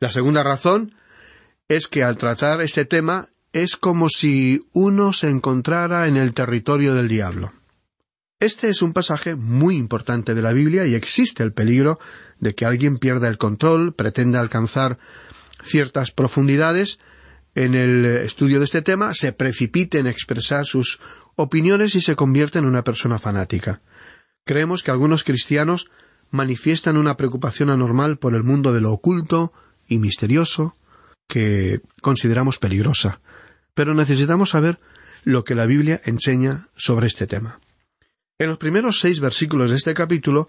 La 0.00 0.10
segunda 0.10 0.42
razón 0.42 0.94
es 1.68 1.86
que 1.88 2.02
al 2.02 2.16
tratar 2.16 2.60
este 2.60 2.84
tema 2.84 3.28
es 3.52 3.76
como 3.76 4.08
si 4.08 4.60
uno 4.72 5.12
se 5.12 5.28
encontrara 5.28 6.06
en 6.06 6.16
el 6.16 6.32
territorio 6.32 6.94
del 6.94 7.08
diablo. 7.08 7.52
Este 8.40 8.68
es 8.68 8.82
un 8.82 8.92
pasaje 8.92 9.34
muy 9.34 9.76
importante 9.76 10.34
de 10.34 10.42
la 10.42 10.52
Biblia 10.52 10.86
y 10.86 10.94
existe 10.94 11.42
el 11.42 11.52
peligro 11.52 11.98
de 12.38 12.54
que 12.54 12.64
alguien 12.64 12.98
pierda 12.98 13.26
el 13.28 13.36
control, 13.36 13.94
pretenda 13.94 14.38
alcanzar 14.38 14.98
ciertas 15.62 16.12
profundidades 16.12 17.00
en 17.56 17.74
el 17.74 18.04
estudio 18.04 18.60
de 18.60 18.66
este 18.66 18.82
tema, 18.82 19.14
se 19.14 19.32
precipite 19.32 19.98
en 19.98 20.06
expresar 20.06 20.64
sus 20.64 21.00
opiniones 21.34 21.96
y 21.96 22.00
se 22.00 22.14
convierte 22.14 22.60
en 22.60 22.66
una 22.66 22.84
persona 22.84 23.18
fanática. 23.18 23.80
Creemos 24.44 24.84
que 24.84 24.92
algunos 24.92 25.24
cristianos 25.24 25.88
manifiestan 26.30 26.96
una 26.96 27.16
preocupación 27.16 27.70
anormal 27.70 28.18
por 28.18 28.34
el 28.34 28.44
mundo 28.44 28.72
de 28.72 28.80
lo 28.80 28.92
oculto 28.92 29.52
y 29.86 29.98
misterioso 29.98 30.76
que 31.28 31.80
consideramos 32.00 32.58
peligrosa. 32.58 33.20
Pero 33.74 33.94
necesitamos 33.94 34.50
saber 34.50 34.78
lo 35.24 35.44
que 35.44 35.54
la 35.54 35.66
Biblia 35.66 36.00
enseña 36.04 36.68
sobre 36.76 37.06
este 37.06 37.26
tema. 37.26 37.60
En 38.38 38.48
los 38.48 38.58
primeros 38.58 39.00
seis 39.00 39.20
versículos 39.20 39.70
de 39.70 39.76
este 39.76 39.94
capítulo, 39.94 40.48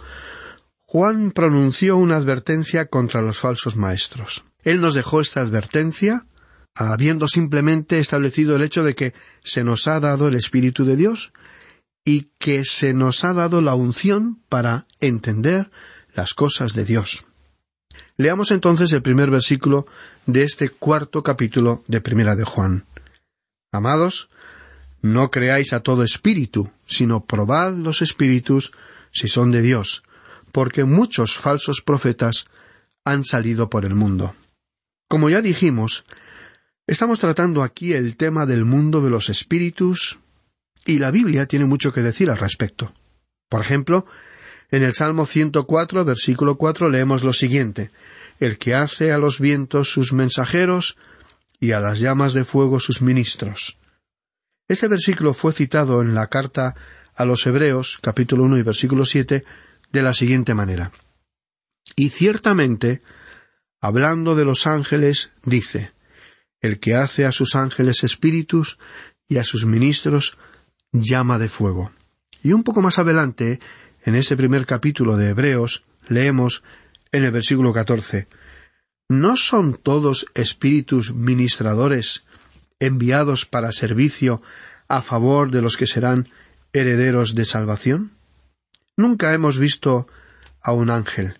Juan 0.85 1.31
pronunció 1.31 1.97
una 1.97 2.15
advertencia 2.15 2.87
contra 2.87 3.21
los 3.21 3.39
falsos 3.39 3.75
maestros. 3.75 4.43
Él 4.63 4.81
nos 4.81 4.93
dejó 4.93 5.21
esta 5.21 5.41
advertencia 5.41 6.25
habiendo 6.75 7.27
simplemente 7.27 7.99
establecido 7.99 8.55
el 8.55 8.61
hecho 8.61 8.83
de 8.83 8.95
que 8.95 9.13
se 9.43 9.63
nos 9.63 9.87
ha 9.87 9.99
dado 9.99 10.27
el 10.27 10.35
Espíritu 10.35 10.85
de 10.85 10.95
Dios 10.95 11.31
y 12.05 12.31
que 12.39 12.63
se 12.63 12.93
nos 12.93 13.23
ha 13.23 13.33
dado 13.33 13.61
la 13.61 13.75
unción 13.75 14.41
para 14.49 14.87
entender 14.99 15.69
las 16.13 16.33
cosas 16.33 16.73
de 16.73 16.85
Dios. 16.85 17.25
Leamos 18.17 18.51
entonces 18.51 18.91
el 18.91 19.01
primer 19.01 19.31
versículo 19.31 19.87
de 20.25 20.43
este 20.43 20.69
cuarto 20.69 21.23
capítulo 21.23 21.83
de 21.87 22.01
Primera 22.01 22.35
de 22.35 22.43
Juan. 22.43 22.85
Amados, 23.71 24.29
no 25.01 25.31
creáis 25.31 25.73
a 25.73 25.81
todo 25.81 26.03
espíritu, 26.03 26.69
sino 26.85 27.25
probad 27.25 27.73
los 27.75 28.01
espíritus 28.01 28.71
si 29.11 29.27
son 29.27 29.51
de 29.51 29.61
Dios, 29.61 30.03
porque 30.51 30.83
muchos 30.83 31.37
falsos 31.37 31.81
profetas 31.81 32.45
han 33.05 33.23
salido 33.23 33.69
por 33.69 33.85
el 33.85 33.95
mundo. 33.95 34.35
Como 35.07 35.29
ya 35.29 35.41
dijimos, 35.41 36.03
estamos 36.85 37.19
tratando 37.19 37.63
aquí 37.63 37.93
el 37.93 38.17
tema 38.17 38.45
del 38.45 38.65
mundo 38.65 39.01
de 39.01 39.09
los 39.09 39.29
espíritus, 39.29 40.19
y 40.85 40.99
la 40.99 41.11
Biblia 41.11 41.45
tiene 41.45 41.65
mucho 41.65 41.93
que 41.93 42.01
decir 42.01 42.29
al 42.29 42.37
respecto. 42.37 42.93
Por 43.47 43.61
ejemplo, 43.61 44.05
en 44.71 44.83
el 44.83 44.93
Salmo 44.93 45.25
104, 45.25 46.05
versículo 46.05 46.55
4, 46.57 46.89
leemos 46.89 47.23
lo 47.23 47.33
siguiente: 47.33 47.91
El 48.39 48.57
que 48.57 48.75
hace 48.75 49.11
a 49.11 49.17
los 49.17 49.39
vientos 49.39 49.91
sus 49.91 50.13
mensajeros 50.13 50.97
y 51.59 51.71
a 51.71 51.79
las 51.79 51.99
llamas 51.99 52.33
de 52.33 52.45
fuego 52.45 52.79
sus 52.79 53.01
ministros. 53.01 53.77
Este 54.67 54.87
versículo 54.87 55.33
fue 55.33 55.51
citado 55.51 56.01
en 56.01 56.13
la 56.13 56.27
carta 56.27 56.75
a 57.15 57.25
los 57.25 57.45
Hebreos, 57.47 57.97
capítulo 58.01 58.43
1 58.43 58.57
y 58.57 58.61
versículo 58.61 59.05
7, 59.05 59.43
de 59.91 60.01
la 60.03 60.13
siguiente 60.13 60.53
manera. 60.53 60.91
Y 61.95 62.09
ciertamente, 62.09 63.01
hablando 63.81 64.35
de 64.35 64.45
los 64.45 64.67
ángeles, 64.67 65.31
dice, 65.43 65.91
El 66.61 66.79
que 66.79 66.95
hace 66.95 67.25
a 67.25 67.31
sus 67.31 67.55
ángeles 67.55 68.03
espíritus 68.03 68.77
y 69.27 69.37
a 69.37 69.43
sus 69.43 69.65
ministros 69.65 70.37
llama 70.91 71.39
de 71.39 71.49
fuego. 71.49 71.91
Y 72.43 72.53
un 72.53 72.63
poco 72.63 72.81
más 72.81 72.99
adelante, 72.99 73.59
en 74.09 74.15
ese 74.15 74.35
primer 74.35 74.65
capítulo 74.65 75.17
de 75.17 75.29
Hebreos, 75.29 75.83
leemos 76.07 76.63
en 77.11 77.25
el 77.25 77.31
versículo 77.31 77.73
catorce 77.73 78.27
¿No 79.07 79.35
son 79.35 79.75
todos 79.75 80.25
espíritus 80.33 81.13
ministradores 81.13 82.23
enviados 82.79 83.45
para 83.45 83.71
servicio 83.71 84.41
a 84.87 85.03
favor 85.03 85.51
de 85.51 85.61
los 85.61 85.77
que 85.77 85.85
serán 85.85 86.27
herederos 86.73 87.35
de 87.35 87.45
salvación? 87.45 88.11
Nunca 88.97 89.31
hemos 89.35 89.59
visto 89.59 90.07
a 90.59 90.71
un 90.71 90.89
ángel, 90.89 91.35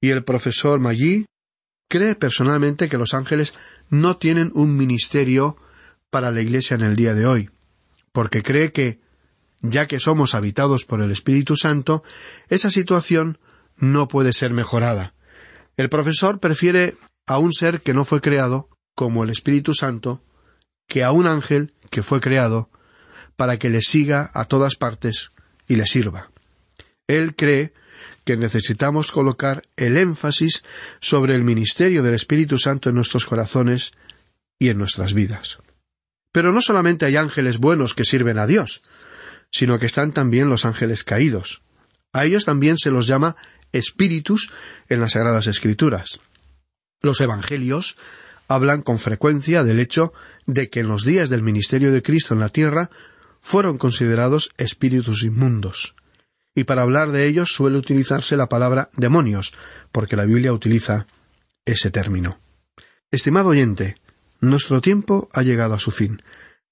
y 0.00 0.08
el 0.08 0.24
profesor 0.24 0.80
Maggi 0.80 1.26
cree 1.90 2.14
personalmente 2.14 2.88
que 2.88 2.96
los 2.96 3.12
ángeles 3.12 3.52
no 3.90 4.16
tienen 4.16 4.50
un 4.54 4.78
ministerio 4.78 5.58
para 6.08 6.30
la 6.30 6.40
Iglesia 6.40 6.74
en 6.74 6.82
el 6.82 6.96
día 6.96 7.12
de 7.12 7.26
hoy, 7.26 7.50
porque 8.12 8.42
cree 8.42 8.72
que, 8.72 8.98
ya 9.62 9.86
que 9.86 10.00
somos 10.00 10.34
habitados 10.34 10.84
por 10.84 11.02
el 11.02 11.10
Espíritu 11.10 11.56
Santo, 11.56 12.02
esa 12.48 12.70
situación 12.70 13.38
no 13.76 14.08
puede 14.08 14.32
ser 14.32 14.52
mejorada. 14.52 15.14
El 15.76 15.88
profesor 15.88 16.40
prefiere 16.40 16.96
a 17.26 17.38
un 17.38 17.52
ser 17.52 17.80
que 17.80 17.94
no 17.94 18.04
fue 18.04 18.20
creado, 18.20 18.68
como 18.94 19.22
el 19.22 19.30
Espíritu 19.30 19.74
Santo, 19.74 20.22
que 20.88 21.04
a 21.04 21.12
un 21.12 21.26
ángel 21.26 21.74
que 21.90 22.02
fue 22.02 22.20
creado, 22.20 22.70
para 23.36 23.58
que 23.58 23.68
le 23.68 23.80
siga 23.80 24.30
a 24.34 24.46
todas 24.46 24.74
partes 24.74 25.30
y 25.68 25.76
le 25.76 25.86
sirva. 25.86 26.30
Él 27.06 27.36
cree 27.36 27.72
que 28.24 28.36
necesitamos 28.36 29.12
colocar 29.12 29.62
el 29.76 29.96
énfasis 29.96 30.64
sobre 31.00 31.34
el 31.34 31.44
ministerio 31.44 32.02
del 32.02 32.14
Espíritu 32.14 32.58
Santo 32.58 32.88
en 32.88 32.96
nuestros 32.96 33.24
corazones 33.24 33.92
y 34.58 34.68
en 34.68 34.78
nuestras 34.78 35.14
vidas. 35.14 35.58
Pero 36.32 36.52
no 36.52 36.60
solamente 36.60 37.06
hay 37.06 37.16
ángeles 37.16 37.58
buenos 37.58 37.94
que 37.94 38.04
sirven 38.04 38.38
a 38.38 38.46
Dios, 38.46 38.82
sino 39.50 39.78
que 39.78 39.86
están 39.86 40.12
también 40.12 40.48
los 40.48 40.64
ángeles 40.64 41.04
caídos. 41.04 41.62
A 42.12 42.24
ellos 42.24 42.44
también 42.44 42.78
se 42.78 42.90
los 42.90 43.06
llama 43.06 43.36
espíritus 43.72 44.50
en 44.88 45.00
las 45.00 45.12
Sagradas 45.12 45.46
Escrituras. 45.46 46.20
Los 47.00 47.20
Evangelios 47.20 47.96
hablan 48.48 48.82
con 48.82 48.98
frecuencia 48.98 49.62
del 49.64 49.78
hecho 49.78 50.12
de 50.46 50.70
que 50.70 50.80
en 50.80 50.88
los 50.88 51.04
días 51.04 51.28
del 51.28 51.42
ministerio 51.42 51.92
de 51.92 52.02
Cristo 52.02 52.34
en 52.34 52.40
la 52.40 52.48
tierra 52.48 52.90
fueron 53.42 53.78
considerados 53.78 54.50
espíritus 54.56 55.22
inmundos 55.22 55.94
y 56.58 56.64
para 56.64 56.82
hablar 56.82 57.12
de 57.12 57.28
ellos 57.28 57.52
suele 57.52 57.78
utilizarse 57.78 58.36
la 58.36 58.48
palabra 58.48 58.90
demonios, 58.96 59.54
porque 59.92 60.16
la 60.16 60.24
Biblia 60.24 60.52
utiliza 60.52 61.06
ese 61.64 61.92
término. 61.92 62.40
Estimado 63.12 63.50
oyente, 63.50 63.94
nuestro 64.40 64.80
tiempo 64.80 65.28
ha 65.32 65.42
llegado 65.42 65.74
a 65.74 65.78
su 65.78 65.92
fin. 65.92 66.20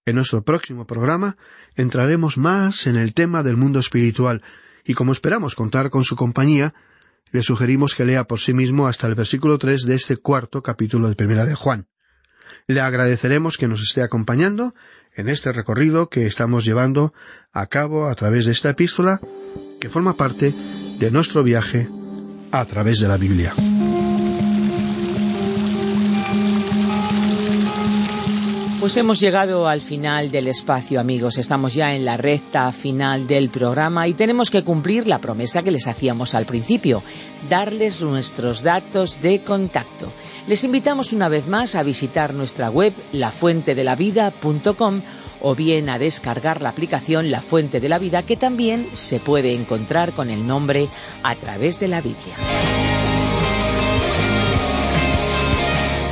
En 0.07 0.15
nuestro 0.15 0.45
próximo 0.45 0.87
programa 0.87 1.37
entraremos 1.75 2.39
más 2.39 2.87
en 2.87 2.97
el 2.97 3.13
tema 3.13 3.43
del 3.43 3.57
mundo 3.57 3.81
espiritual, 3.81 4.41
y 4.85 4.95
como 4.95 5.11
esperamos 5.11 5.57
contar 5.57 5.91
con 5.91 6.05
su 6.05 6.15
compañía, 6.15 6.75
le 7.33 7.43
sugerimos 7.43 7.97
que 7.97 8.05
lea 8.05 8.25
por 8.25 8.39
sí 8.39 8.55
mismo 8.55 8.87
hasta 8.87 9.09
el 9.09 9.17
versículo 9.17 9.59
tres 9.59 9.83
de 9.83 9.95
este 9.95 10.17
cuarto 10.17 10.63
capítulo 10.63 11.09
de 11.09 11.17
Primera 11.17 11.45
de 11.45 11.57
Juan. 11.57 11.89
Le 12.69 12.81
agradeceremos 12.81 13.57
que 13.57 13.67
nos 13.67 13.83
esté 13.83 14.03
acompañando 14.03 14.75
en 15.13 15.29
este 15.29 15.51
recorrido 15.51 16.09
que 16.09 16.27
estamos 16.27 16.65
llevando 16.65 17.13
a 17.53 17.67
cabo 17.67 18.09
a 18.09 18.15
través 18.15 18.45
de 18.45 18.53
esta 18.53 18.71
epístola 18.71 19.21
que 19.81 19.89
forma 19.89 20.15
parte 20.15 20.55
de 21.01 21.11
nuestro 21.11 21.43
viaje 21.43 21.89
a 22.53 22.65
través 22.65 23.01
de 23.01 23.09
la 23.09 23.17
Biblia. 23.17 23.57
Pues 28.87 28.99
hemos 28.99 29.19
llegado 29.19 29.67
al 29.67 29.81
final 29.81 30.31
del 30.31 30.47
espacio, 30.47 31.01
amigos. 31.01 31.39
Estamos 31.39 31.75
ya 31.75 31.97
en 31.97 32.05
la 32.05 32.17
recta 32.17 32.71
final 32.71 33.27
del 33.27 33.51
programa 33.51 34.07
y 34.07 34.15
tenemos 34.15 34.49
que 34.49 34.63
cumplir 34.63 35.09
la 35.09 35.19
promesa 35.19 35.65
que 35.65 35.73
les 35.73 35.89
hacíamos 35.89 36.37
al 36.37 36.47
principio, 36.47 37.03
darles 37.51 38.01
nuestros 38.01 38.63
datos 38.63 39.21
de 39.21 39.41
contacto. 39.41 40.13
Les 40.47 40.63
invitamos 40.63 41.13
una 41.13 41.29
vez 41.29 41.49
más 41.49 41.75
a 41.75 41.83
visitar 41.83 42.33
nuestra 42.33 42.71
web 42.71 42.93
lafuentedelavida.com 43.11 45.03
o 45.41 45.55
bien 45.57 45.91
a 45.91 45.99
descargar 45.99 46.63
la 46.63 46.69
aplicación 46.69 47.33
La 47.33 47.41
Fuente 47.41 47.81
de 47.81 47.89
la 47.89 47.99
Vida 47.99 48.23
que 48.23 48.37
también 48.37 48.87
se 48.93 49.19
puede 49.19 49.53
encontrar 49.53 50.13
con 50.13 50.31
el 50.31 50.47
nombre 50.47 50.89
a 51.25 51.35
través 51.35 51.81
de 51.81 51.89
la 51.89 52.01
Biblia. 52.01 52.37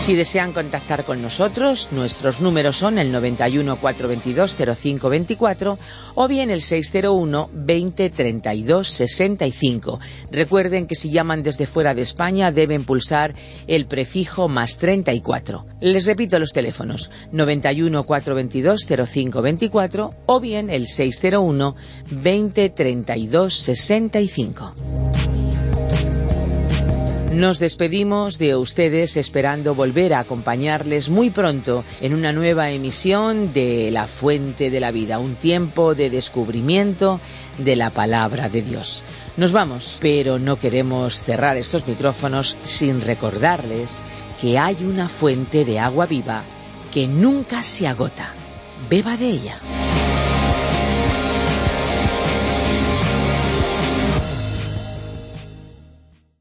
Si 0.05 0.15
desean 0.15 0.53
contactar 0.53 1.07
con 1.07 1.23
nosotros, 1.23 1.89
nuestros 1.91 2.43
números 2.43 2.77
son 2.77 2.99
el 2.99 3.11
91 3.11 3.77
422 3.77 4.55
0524 4.55 5.79
o 6.15 6.29
bien 6.29 6.51
el 6.51 6.61
601 6.61 7.49
20 7.51 8.11
32 8.11 8.87
65. 8.87 10.01
Recuerden 10.31 10.87
que 10.87 10.95
si 10.95 11.11
llaman 11.11 11.43
desde 11.43 11.67
fuera 11.67 11.95
de 11.95 12.03
España 12.03 12.51
deben 12.53 12.85
pulsar 12.85 13.33
el 13.67 13.87
prefijo 13.87 14.47
más 14.47 14.77
34. 14.77 15.65
Les 15.81 16.05
repito 16.05 16.39
los 16.39 16.51
teléfonos 16.51 17.11
91 17.33 18.05
422 18.05 18.87
0524 18.87 20.11
o 20.27 20.39
bien 20.39 20.69
el 20.69 20.87
601 20.87 21.77
20 22.11 22.69
32 22.69 23.55
65. 23.55 25.44
Nos 27.35 27.59
despedimos 27.59 28.39
de 28.39 28.55
ustedes 28.55 29.17
esperando 29.17 29.75
volver 29.75 30.15
a 30.15 30.21
acompañarles 30.21 31.11
muy 31.11 31.31
pronto 31.31 31.85
en 32.01 32.15
una 32.15 32.31
nueva 32.31 32.71
emisión 32.71 33.53
de 33.53 33.91
La 33.91 34.07
Fuente 34.07 34.71
de 34.71 34.79
la 34.79 34.93
Vida, 34.93 35.19
un 35.19 35.35
tiempo 35.35 35.97
de 35.97 36.11
descubrimiento 36.11 37.21
de 37.59 37.75
la 37.75 37.91
palabra 37.91 38.49
de 38.49 38.63
Dios. 38.63 39.03
Nos 39.37 39.51
vamos, 39.51 39.99
pero 40.01 40.39
no 40.39 40.61
queremos 40.61 41.25
cerrar 41.25 41.57
estos 41.57 41.89
micrófonos 41.89 42.57
sin 42.63 43.01
recordarles 43.01 44.01
que 44.41 44.57
hay 44.57 44.77
una 44.85 45.09
fuente 45.09 45.65
de 45.65 45.81
agua 45.81 46.07
viva 46.07 46.45
que 46.93 47.09
nunca 47.09 47.65
se 47.65 47.89
agota. 47.89 48.33
Beba 48.89 49.17
de 49.17 49.29
ella. 49.29 49.61